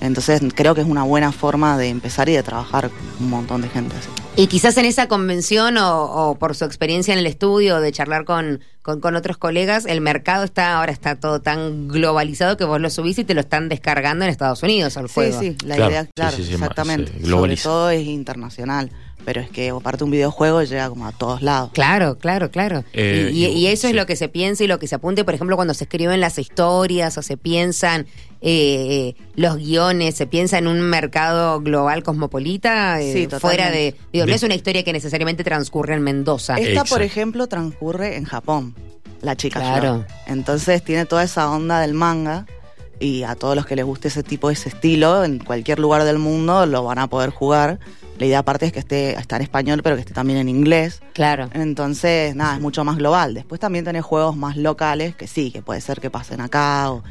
Entonces 0.00 0.42
creo 0.54 0.74
que 0.74 0.82
es 0.82 0.86
una 0.86 1.02
buena 1.02 1.32
forma 1.32 1.78
de 1.78 1.88
empezar 1.88 2.28
y 2.28 2.32
de 2.32 2.42
trabajar 2.42 2.90
con 2.90 2.98
un 3.24 3.30
montón 3.30 3.62
de 3.62 3.68
gente 3.70 3.96
así. 3.96 4.08
Y 4.36 4.48
quizás 4.48 4.76
en 4.76 4.84
esa 4.84 5.06
convención 5.08 5.78
o, 5.78 6.02
o 6.04 6.34
por 6.34 6.54
su 6.56 6.64
experiencia 6.66 7.12
en 7.14 7.20
el 7.20 7.26
estudio, 7.26 7.80
de 7.80 7.90
charlar 7.92 8.24
con, 8.24 8.60
con, 8.82 9.00
con 9.00 9.14
otros 9.16 9.38
colegas, 9.38 9.86
el 9.86 10.00
mercado 10.02 10.44
está 10.44 10.76
ahora 10.76 10.92
está 10.92 11.14
todo 11.16 11.40
tan 11.40 11.88
globalizado 11.88 12.56
que 12.58 12.64
vos 12.64 12.80
lo 12.80 12.90
subís 12.90 13.18
y 13.18 13.24
te 13.24 13.32
lo 13.32 13.40
están 13.40 13.68
descargando 13.70 14.24
en 14.26 14.30
Estados 14.30 14.62
Unidos 14.62 14.96
al 14.98 15.08
juego. 15.08 15.40
Sí, 15.40 15.56
sí, 15.58 15.66
la 15.66 15.76
Claro, 15.76 15.90
idea, 15.92 16.06
claro, 16.14 16.36
sí, 16.36 16.52
exactamente. 16.52 17.24
Sobre 17.24 17.56
todo 17.56 17.88
es 17.88 18.04
internacional, 18.06 18.90
pero 19.24 19.40
es 19.40 19.48
que 19.50 19.70
aparte 19.70 20.04
un 20.04 20.10
videojuego 20.10 20.62
llega 20.62 20.88
como 20.88 21.06
a 21.06 21.12
todos 21.12 21.42
lados. 21.42 21.70
Claro, 21.72 22.18
claro, 22.18 22.50
claro. 22.50 22.84
Eh, 22.92 23.30
y, 23.32 23.44
y- 23.44 23.46
y- 23.46 23.58
y 23.58 23.66
eso 23.68 23.88
es 23.88 23.94
lo 23.94 24.06
que 24.06 24.16
se 24.16 24.28
piensa 24.28 24.64
y 24.64 24.66
lo 24.66 24.78
que 24.78 24.86
se 24.86 24.94
apunte, 24.94 25.24
por 25.24 25.34
ejemplo, 25.34 25.56
cuando 25.56 25.74
se 25.74 25.84
escriben 25.84 26.20
las 26.20 26.38
historias 26.38 27.16
o 27.18 27.22
se 27.22 27.36
piensan 27.36 28.06
eh, 28.46 29.14
los 29.36 29.56
guiones, 29.56 30.14
se 30.16 30.26
piensa 30.26 30.58
en 30.58 30.66
un 30.66 30.80
mercado 30.80 31.60
global 31.60 32.02
cosmopolita, 32.02 33.00
eh, 33.00 33.12
Sí, 33.12 33.26
fuera 33.38 33.70
de... 33.70 33.92
totalmente. 33.92 34.08
Digo, 34.12 34.26
no 34.26 34.34
es 34.34 34.42
una 34.42 34.54
historia 34.54 34.82
que 34.84 34.92
necesariamente 34.92 35.44
transcurre 35.44 35.94
en 35.94 36.02
Mendoza. 36.02 36.56
Esta, 36.56 36.68
Exacto. 36.70 36.90
por 36.94 37.02
ejemplo, 37.02 37.46
transcurre 37.46 38.16
en 38.16 38.24
Japón, 38.24 38.74
la 39.22 39.34
chica 39.36 39.60
Claro. 39.60 39.80
Flor. 39.80 40.06
Entonces 40.26 40.84
tiene 40.84 41.06
toda 41.06 41.22
esa 41.22 41.50
onda 41.50 41.80
del 41.80 41.94
manga 41.94 42.44
y 43.00 43.22
a 43.22 43.34
todos 43.34 43.56
los 43.56 43.64
que 43.64 43.76
les 43.76 43.84
guste 43.86 44.08
ese 44.08 44.22
tipo, 44.22 44.50
ese 44.50 44.68
estilo, 44.68 45.24
en 45.24 45.38
cualquier 45.38 45.78
lugar 45.78 46.04
del 46.04 46.18
mundo 46.18 46.66
lo 46.66 46.84
van 46.84 46.98
a 46.98 47.06
poder 47.08 47.30
jugar. 47.30 47.78
La 48.18 48.26
idea 48.26 48.38
aparte 48.38 48.66
es 48.66 48.72
que 48.72 48.78
esté 48.78 49.18
está 49.18 49.36
en 49.36 49.42
español, 49.42 49.80
pero 49.82 49.96
que 49.96 50.00
esté 50.00 50.14
también 50.14 50.38
en 50.38 50.48
inglés. 50.48 51.02
Claro. 51.14 51.50
Entonces, 51.52 52.34
nada, 52.36 52.54
es 52.54 52.60
mucho 52.60 52.84
más 52.84 52.96
global. 52.96 53.34
Después 53.34 53.60
también 53.60 53.84
tenés 53.84 54.04
juegos 54.04 54.36
más 54.36 54.56
locales 54.56 55.16
que 55.16 55.26
sí, 55.26 55.50
que 55.50 55.62
puede 55.62 55.80
ser 55.80 56.00
que 56.00 56.10
pasen 56.10 56.40
acá 56.40 56.92
o, 56.92 57.02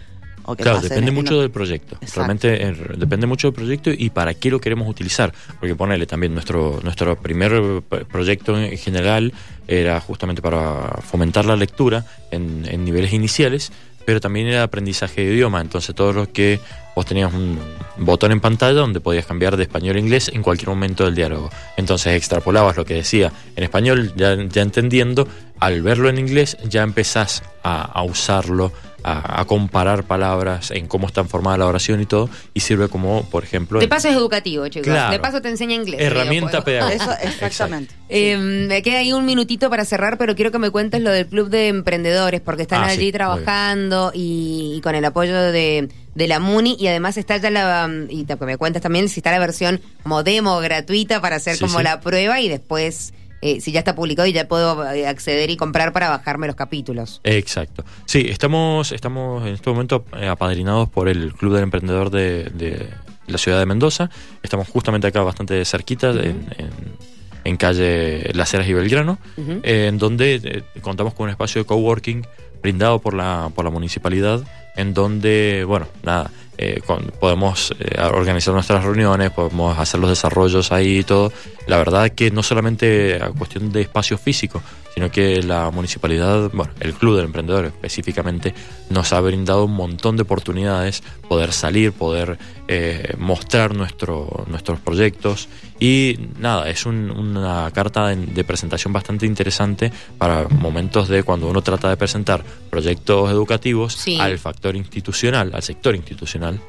o 0.46 0.56
que 0.56 0.64
Claro, 0.64 0.78
pasen 0.78 0.90
depende 0.90 1.10
en- 1.10 1.16
mucho 1.16 1.42
del 1.42 1.52
proyecto. 1.52 1.96
Exacto. 1.96 2.16
Realmente 2.16 2.68
eh, 2.68 2.76
depende 2.98 3.28
mucho 3.28 3.48
del 3.48 3.54
proyecto 3.56 3.92
y 3.92 4.10
para 4.12 4.34
qué 4.34 4.50
lo 4.50 4.60
queremos 4.62 4.88
utilizar. 4.88 5.34
Porque 5.60 5.76
ponele 5.76 6.06
también 6.06 6.34
nuestro, 6.34 6.80
nuestro 6.84 7.18
primer 7.22 7.82
proyecto 8.10 8.58
en 8.58 8.78
general 8.78 9.34
era 9.68 10.00
justamente 10.00 10.42
para 10.42 11.00
fomentar 11.02 11.46
la 11.46 11.56
lectura 11.58 12.06
en, 12.32 12.66
en 12.70 12.84
niveles 12.86 13.12
iniciales, 13.14 13.72
pero 14.06 14.20
también 14.20 14.48
era 14.48 14.64
aprendizaje 14.64 15.22
de 15.22 15.34
idioma. 15.34 15.62
Entonces 15.62 15.96
todo 15.96 16.14
lo 16.14 16.32
que 16.32 16.60
vos 16.96 17.06
tenías 17.06 17.34
un 17.34 17.60
botón 17.98 18.32
en 18.32 18.40
pantalla 18.40 18.80
donde 18.80 19.00
podías 19.00 19.26
cambiar 19.26 19.58
de 19.58 19.64
español 19.64 19.96
a 19.96 20.00
inglés 20.00 20.30
en 20.34 20.44
cualquier 20.44 20.70
momento 20.70 21.06
del 21.06 21.16
diálogo. 21.16 21.50
Entonces 21.78 22.14
extrapolabas 22.14 22.78
lo 22.78 22.86
que 22.86 22.96
decía 22.96 23.32
en 23.56 23.64
español, 23.64 24.14
ya, 24.16 24.36
ya 24.36 24.62
entendiendo, 24.62 25.28
al 25.60 25.82
verlo 25.82 26.10
en 26.10 26.20
inglés 26.20 26.58
ya 26.64 26.84
empezás 26.84 27.44
a, 27.64 27.84
a 27.84 28.04
usarlo, 28.04 28.72
a, 29.04 29.42
a 29.42 29.46
comparar 29.46 30.04
palabras 30.04 30.72
en 30.72 30.88
cómo 30.88 31.08
está 31.08 31.24
formada 31.26 31.58
la 31.58 31.68
oración 31.68 32.02
y 32.02 32.06
todo, 32.06 32.30
y 32.54 32.60
sirve 32.62 32.88
como, 32.90 33.24
por 33.30 33.44
ejemplo, 33.44 33.80
De 33.80 33.88
paso 33.88 34.08
es 34.08 34.16
educativo, 34.16 34.68
chicos. 34.68 34.88
Claro. 34.88 35.12
De 35.12 35.20
paso 35.20 35.42
te 35.42 35.50
enseña 35.50 35.76
inglés. 35.76 36.00
herramienta 36.02 36.62
videojuego. 36.62 36.88
pedagógica. 36.90 37.14
Eso, 37.24 37.36
exactamente. 37.36 37.96
Eh, 38.10 38.38
me 38.38 38.82
queda 38.82 39.00
ahí 39.00 39.14
un 39.14 39.26
minutito 39.26 39.70
para 39.70 39.86
cerrar, 39.86 40.18
pero 40.18 40.36
quiero 40.36 40.52
que 40.52 40.60
me 40.60 40.70
cuentes 40.70 41.02
lo 41.02 41.12
del 41.12 41.28
club 41.28 41.50
de 41.50 41.68
emprendedores, 41.68 42.42
porque 42.42 42.62
están 42.64 42.84
Ah, 42.84 42.88
allí 42.88 43.12
trabajando 43.12 44.12
y, 44.14 44.74
y 44.78 44.82
con 44.82 44.96
el 44.96 45.04
apoyo 45.06 45.36
de, 45.36 45.90
de 46.16 46.28
la 46.28 46.40
MUNI, 46.40 46.78
y 46.80 46.88
además 46.88 47.18
está 47.18 47.38
ya 47.38 47.50
la, 47.50 47.90
y 48.10 48.24
te- 48.26 48.38
que 48.38 48.46
me 48.46 48.58
cuentas 48.58 48.82
también 48.82 49.10
si 49.10 49.20
está 49.20 49.32
la 49.32 49.40
versión 49.40 49.82
como 50.04 50.24
demo 50.24 50.60
gratuita 50.60 51.22
para 51.22 51.38
hacer 51.38 51.56
Sí, 51.56 51.62
como 51.62 51.78
sí. 51.80 51.84
la 51.84 52.00
prueba 52.02 52.40
y 52.40 52.50
después, 52.50 53.14
eh, 53.44 53.62
si 53.62 53.72
ya 53.72 53.80
está 53.80 53.94
publicado 53.96 54.28
y 54.28 54.34
ya 54.34 54.48
puedo 54.48 54.90
eh, 54.92 55.06
acceder 55.08 55.50
y 55.50 55.58
comprar 55.58 55.92
para 55.94 56.10
bajarme 56.10 56.48
los 56.48 56.56
capítulos. 56.56 57.20
Exacto. 57.24 57.84
Sí, 58.06 58.26
estamos, 58.30 58.92
estamos 58.92 59.46
en 59.46 59.54
este 59.54 59.70
momento 59.70 60.06
eh, 60.20 60.28
apadrinados 60.28 60.90
por 60.90 61.08
el 61.10 61.34
Club 61.34 61.54
del 61.54 61.64
Emprendedor 61.64 62.10
de, 62.10 62.46
de 62.46 62.88
la 63.28 63.38
ciudad 63.38 63.60
de 63.60 63.66
Mendoza. 63.66 64.10
Estamos 64.42 64.68
justamente 64.68 65.08
acá 65.08 65.22
bastante 65.22 65.64
cerquita, 65.66 66.10
en, 66.12 66.48
en- 66.58 67.14
en 67.46 67.58
calle 67.58 68.32
Las 68.34 68.54
Heras 68.54 68.70
y 68.70 68.74
Belgrano, 68.74 69.18
eh, 69.64 69.88
en 69.90 69.98
donde 69.98 70.36
eh, 70.42 70.64
contamos 70.82 71.14
con 71.14 71.26
un 71.26 71.30
espacio 71.30 71.60
de 71.62 71.66
coworking 71.66 72.26
brindado 72.62 73.00
por 73.00 73.14
la, 73.14 73.52
por 73.54 73.66
la 73.66 73.70
municipalidad, 73.72 74.42
en 74.78 74.94
donde, 74.94 75.66
bueno, 75.68 75.88
nada, 76.04 76.32
eh, 76.64 76.82
podemos 77.20 77.74
eh, 77.78 78.02
organizar 78.02 78.54
nuestras 78.54 78.84
reuniones, 78.84 79.32
podemos 79.32 79.78
hacer 79.78 80.00
los 80.00 80.10
desarrollos 80.10 80.72
ahí 80.72 81.00
y 81.00 81.04
todo. 81.04 81.34
La 81.68 81.78
verdad 81.78 82.10
que 82.10 82.32
no 82.32 82.42
solamente 82.42 83.22
a 83.22 83.30
cuestión 83.30 83.72
de 83.72 83.82
espacio 83.82 84.18
físico, 84.18 84.62
sino 84.94 85.12
que 85.12 85.44
la 85.44 85.72
municipalidad, 85.72 86.52
bueno, 86.54 86.72
el 86.80 86.94
Club 86.94 87.18
del 87.18 87.26
Emprendedor 87.26 87.66
específicamente, 87.66 88.54
nos 88.90 89.12
ha 89.12 89.20
brindado 89.20 89.66
un 89.66 89.74
montón 89.74 90.16
de 90.16 90.24
oportunidades, 90.24 91.04
poder 91.28 91.52
salir, 91.52 91.92
poder 91.92 92.38
eh, 92.76 93.14
mostrar 93.20 93.76
nuestro, 93.76 94.46
nuestros 94.48 94.80
proyectos 94.80 95.48
y 95.80 96.18
nada, 96.40 96.70
es 96.70 96.86
un- 96.88 97.12
una 97.12 97.70
carta 97.72 98.08
de, 98.08 98.16
de 98.16 98.44
presentación 98.44 98.92
bastante 98.94 99.26
interesante 99.28 99.92
para 100.18 100.48
momentos 100.50 101.08
de 101.08 101.22
cuando 101.24 101.48
uno 101.50 101.62
trata 101.62 101.90
de 101.90 101.98
presentar 101.98 102.44
proyectos 102.72 103.30
educativos 103.30 103.94
Sí. 103.94 104.18
al 104.20 104.40
factor 104.40 104.76
institucional, 104.76 105.52
al 105.54 105.62
sector 105.62 105.96
institucional. 105.96 106.60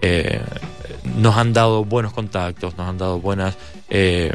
eh, 0.00 0.40
nos 1.04 1.36
han 1.36 1.52
dado 1.52 1.84
buenos 1.84 2.12
contactos, 2.12 2.76
nos 2.76 2.88
han 2.88 2.98
dado 2.98 3.20
buenas 3.20 3.56
eh, 3.90 4.32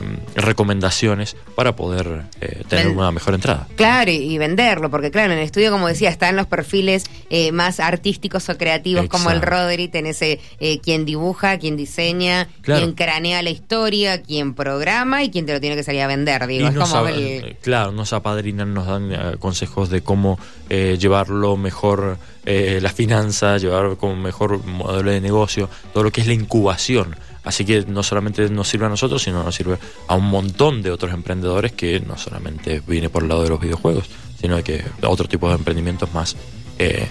recomendaciones 0.53 1.35
para 1.55 1.75
poder 1.75 2.23
eh, 2.41 2.63
tener 2.67 2.87
Ven- 2.87 2.97
una 2.97 3.11
mejor 3.11 3.33
entrada. 3.35 3.67
Claro, 3.75 4.09
y, 4.11 4.15
y 4.15 4.37
venderlo, 4.37 4.89
porque 4.89 5.11
claro, 5.11 5.33
en 5.33 5.39
el 5.39 5.43
estudio, 5.45 5.71
como 5.71 5.87
decía, 5.87 6.09
están 6.09 6.35
los 6.35 6.47
perfiles 6.47 7.05
eh, 7.29 7.51
más 7.51 7.79
artísticos 7.79 8.47
o 8.49 8.57
creativos, 8.57 9.07
como 9.07 9.29
el. 9.31 9.41
Rodri, 9.41 9.87
tenés 9.89 10.21
eh, 10.21 10.39
eh, 10.59 10.79
quien 10.79 11.05
dibuja, 11.05 11.57
quien 11.59 11.75
diseña, 11.77 12.47
Claro. 12.61 12.81
quien 12.81 12.93
cranea 12.93 13.41
la 13.41 13.49
historia, 13.49 14.21
quien 14.21 14.53
programa 14.53 15.23
y 15.23 15.29
quien 15.31 15.45
te 15.45 15.53
lo 15.53 15.59
tiene 15.59 15.75
que 15.75 15.83
salir 15.83 16.01
a 16.01 16.07
vender, 16.07 16.47
digo. 16.47 16.67
Es 16.69 16.75
como 16.75 17.07
el... 17.07 17.15
eh, 17.19 17.57
Claro, 17.61 17.91
nos 17.91 18.13
apadrinan, 18.13 18.73
nos 18.73 18.87
dan 18.87 19.37
consejos 19.37 19.89
de 19.89 20.01
cómo 20.01 20.39
eh, 20.69 20.97
llevarlo 20.99 21.57
mejor 21.57 22.17
eh, 22.45 22.79
la 22.81 22.89
finanza, 22.89 23.57
llevar 23.57 23.95
como 23.97 24.15
mejor 24.15 24.63
modelo 24.65 25.11
de 25.11 25.21
negocio, 25.21 25.69
todo 25.93 26.03
lo 26.03 26.11
que 26.11 26.21
es 26.21 26.27
la 26.27 26.33
incubación. 26.53 27.15
Así 27.43 27.65
que 27.65 27.85
no 27.85 28.03
solamente 28.03 28.47
nos 28.49 28.69
sirve 28.69 28.85
a 28.85 28.89
nosotros, 28.89 29.21
sino 29.23 29.43
nos 29.43 29.55
sirve 29.55 29.77
a 30.07 30.15
un 30.15 30.25
montón 30.25 30.81
de 30.81 30.91
otros 30.91 31.13
emprendedores 31.13 31.73
que 31.73 31.99
no 31.99 32.17
solamente 32.17 32.81
viene 32.87 33.09
por 33.09 33.23
el 33.23 33.29
lado 33.29 33.43
de 33.43 33.49
los 33.49 33.59
videojuegos, 33.59 34.05
sino 34.39 34.63
que 34.63 34.83
otro 35.01 35.27
tipo 35.27 35.49
de 35.49 35.55
emprendimientos 35.55 36.13
más 36.13 36.35
eh, 36.79 37.07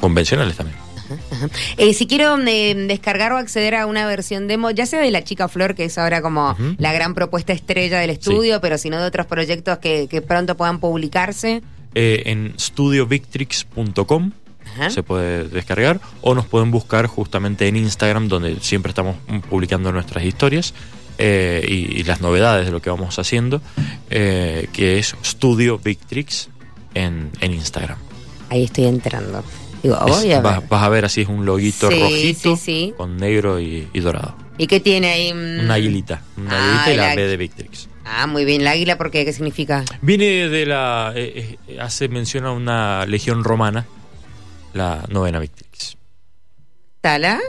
convencionales 0.00 0.56
también. 0.56 0.78
Eh, 1.76 1.94
si 1.94 2.08
quiero 2.08 2.36
eh, 2.48 2.74
descargar 2.88 3.30
o 3.32 3.36
acceder 3.36 3.76
a 3.76 3.86
una 3.86 4.08
versión 4.08 4.48
demo, 4.48 4.72
ya 4.72 4.86
sea 4.86 5.00
de 5.00 5.12
la 5.12 5.22
chica 5.22 5.46
Flor, 5.46 5.76
que 5.76 5.84
es 5.84 5.98
ahora 5.98 6.20
como 6.20 6.56
la 6.78 6.92
gran 6.92 7.14
propuesta 7.14 7.52
estrella 7.52 8.00
del 8.00 8.10
estudio, 8.10 8.60
pero 8.60 8.76
si 8.76 8.90
no 8.90 8.98
de 8.98 9.06
otros 9.06 9.26
proyectos 9.26 9.78
que, 9.78 10.08
que 10.08 10.20
pronto 10.20 10.56
puedan 10.56 10.80
publicarse. 10.80 11.62
Eh, 11.94 12.24
en 12.26 12.54
studiovictrix.com 12.58 14.32
Ajá. 14.78 14.90
se 14.90 15.02
puede 15.02 15.44
descargar 15.48 16.00
o 16.20 16.34
nos 16.34 16.46
pueden 16.46 16.70
buscar 16.70 17.06
justamente 17.06 17.66
en 17.68 17.76
Instagram 17.76 18.28
donde 18.28 18.56
siempre 18.60 18.90
estamos 18.90 19.16
publicando 19.48 19.90
nuestras 19.92 20.24
historias 20.24 20.74
eh, 21.18 21.64
y, 21.66 22.00
y 22.00 22.02
las 22.04 22.20
novedades 22.20 22.66
de 22.66 22.72
lo 22.72 22.82
que 22.82 22.90
vamos 22.90 23.18
haciendo 23.18 23.62
eh, 24.10 24.68
que 24.72 24.98
es 24.98 25.16
Studio 25.24 25.78
Victrix 25.82 26.48
en, 26.94 27.30
en 27.40 27.52
Instagram 27.54 27.98
Ahí 28.50 28.64
estoy 28.64 28.84
entrando. 28.84 29.42
Digo, 29.82 29.96
Es- 30.06 30.16
voy 30.22 30.32
a 30.32 30.40
ver. 30.40 30.62
vas, 30.68 30.82
a 30.82 30.88
ver 30.88 31.04
así 31.04 31.22
es 31.22 31.28
un 31.28 31.44
loguito 31.46 31.90
Sí, 31.90 32.00
rojito 32.00 32.56
sí, 32.56 32.62
sí. 32.64 32.94
con 32.96 33.16
negro 33.16 33.58
y, 33.60 33.88
y 33.92 34.00
dorado 34.00 34.36
¿Y 34.58 34.66
qué 34.68 34.80
tiene 34.80 35.08
ahí? 35.10 35.32
Mm. 35.34 35.64
una 35.64 35.74
aguilita 35.74 36.22
una 36.36 36.50
Ah, 36.52 36.82
aguilita 36.84 36.92
y 36.92 36.96
la 36.96 37.12
águ- 37.12 37.16
B 37.16 37.26
de 37.28 37.36
Victrix 37.36 37.88
Ah, 38.08 38.28
muy 38.28 38.44
bien. 38.44 38.62
¿La 38.62 38.70
águila 38.70 38.96
por 38.96 39.10
qué? 39.10 39.24
¿Qué 39.24 39.32
significa? 39.32 39.84
viene 40.00 40.48
de 40.48 40.64
la 40.64 41.12
eh, 41.16 41.58
hace 41.80 42.06
mención 42.08 42.44
a 42.46 42.52
una 42.52 43.04
legión 43.04 43.42
romana 43.42 43.84
la 44.76 45.04
novena 45.08 45.38
Victrix 45.38 45.96
¿Tala? 47.00 47.40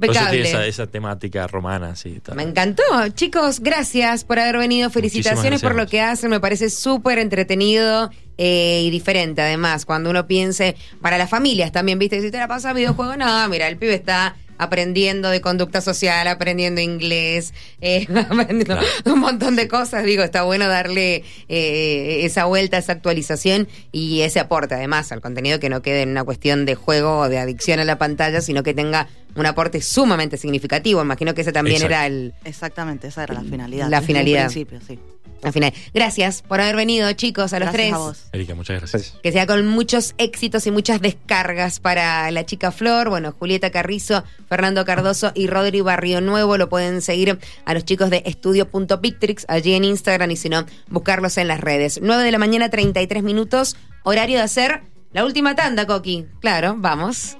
Tiene 0.00 0.42
esa, 0.42 0.66
esa 0.66 0.86
temática 0.86 1.46
romana, 1.46 1.96
sí. 1.96 2.20
tal. 2.22 2.36
Me 2.36 2.42
encantó. 2.42 2.82
Chicos, 3.14 3.60
gracias 3.60 4.24
por 4.24 4.38
haber 4.38 4.58
venido. 4.58 4.90
Felicitaciones 4.90 5.60
por 5.60 5.74
lo 5.74 5.86
que 5.86 6.00
hacen. 6.00 6.30
Me 6.30 6.40
parece 6.40 6.70
súper 6.70 7.18
entretenido 7.18 8.10
eh, 8.36 8.82
y 8.84 8.90
diferente. 8.90 9.42
Además, 9.42 9.84
cuando 9.84 10.10
uno 10.10 10.26
piense 10.26 10.76
para 11.00 11.18
las 11.18 11.28
familias 11.28 11.72
también, 11.72 11.98
¿viste? 11.98 12.20
Si 12.20 12.30
te 12.30 12.38
la 12.38 12.48
pasa 12.48 12.72
videojuego, 12.72 13.16
no, 13.16 13.48
mira, 13.48 13.66
el 13.68 13.76
pibe 13.76 13.94
está 13.94 14.36
aprendiendo 14.58 15.30
de 15.30 15.40
conducta 15.40 15.80
social, 15.80 16.26
aprendiendo 16.28 16.80
inglés, 16.80 17.54
eh, 17.80 18.06
aprendiendo 18.28 18.64
Claro. 18.76 18.86
un 19.06 19.20
montón 19.20 19.56
de 19.56 19.68
cosas. 19.68 20.04
Digo, 20.04 20.22
está 20.22 20.42
bueno 20.42 20.68
darle 20.68 21.24
eh, 21.48 22.20
esa 22.24 22.44
vuelta, 22.44 22.76
esa 22.78 22.92
actualización 22.92 23.68
y 23.92 24.20
ese 24.22 24.40
aporte 24.40 24.74
además 24.74 25.10
al 25.12 25.20
contenido 25.20 25.58
que 25.60 25.68
no 25.70 25.82
quede 25.82 26.02
en 26.02 26.10
una 26.10 26.24
cuestión 26.24 26.66
de 26.66 26.74
juego 26.74 27.18
o 27.20 27.28
de 27.28 27.38
adicción 27.38 27.80
a 27.80 27.84
la 27.84 27.98
pantalla, 27.98 28.40
sino 28.40 28.62
que 28.62 28.74
tenga 28.74 29.08
un 29.34 29.46
aporte 29.46 29.80
sumamente 29.80 30.36
significativo. 30.36 31.00
Imagino 31.00 31.34
que 31.34 31.42
ese 31.42 31.52
también 31.52 31.76
Exacto. 31.76 31.94
era 31.94 32.06
el, 32.06 32.34
Exactamente, 32.44 33.08
esa 33.08 33.22
era 33.24 33.34
la 33.34 33.42
finalidad. 33.42 33.88
La 33.88 34.02
finalidad. 34.02 34.44
principio, 34.46 34.80
sí. 34.86 34.98
Al 35.42 35.52
final. 35.52 35.72
Gracias 35.94 36.42
por 36.42 36.60
haber 36.60 36.76
venido, 36.76 37.10
chicos, 37.12 37.52
a 37.52 37.58
los 37.60 37.72
Gracias 37.72 37.74
tres. 37.74 37.94
a 37.94 37.98
vos. 37.98 38.24
Erika, 38.32 38.54
muchas 38.54 38.78
gracias. 38.78 39.14
Que 39.22 39.32
sea 39.32 39.46
con 39.46 39.66
muchos 39.66 40.14
éxitos 40.18 40.66
y 40.66 40.70
muchas 40.70 41.00
descargas 41.00 41.80
para 41.80 42.30
la 42.30 42.44
chica 42.46 42.72
Flor, 42.72 43.08
bueno, 43.08 43.34
Julieta 43.38 43.70
Carrizo, 43.70 44.24
Fernando 44.48 44.84
Cardoso 44.84 45.32
y 45.34 45.46
Rodri 45.46 45.80
Barrio 45.80 46.20
Nuevo. 46.20 46.56
Lo 46.56 46.68
pueden 46.68 47.02
seguir 47.02 47.38
a 47.64 47.74
los 47.74 47.84
chicos 47.84 48.10
de 48.10 48.22
estudio.pictrix 48.26 49.44
allí 49.48 49.74
en 49.74 49.84
Instagram 49.84 50.30
y 50.30 50.36
si 50.36 50.48
no, 50.48 50.64
buscarlos 50.88 51.36
en 51.38 51.48
las 51.48 51.60
redes. 51.60 52.00
9 52.02 52.22
de 52.22 52.32
la 52.32 52.38
mañana, 52.38 52.68
33 52.68 53.22
minutos, 53.22 53.76
horario 54.02 54.38
de 54.38 54.44
hacer 54.44 54.82
la 55.12 55.24
última 55.24 55.54
tanda, 55.54 55.86
Coqui. 55.86 56.26
Claro, 56.40 56.74
vamos. 56.78 57.36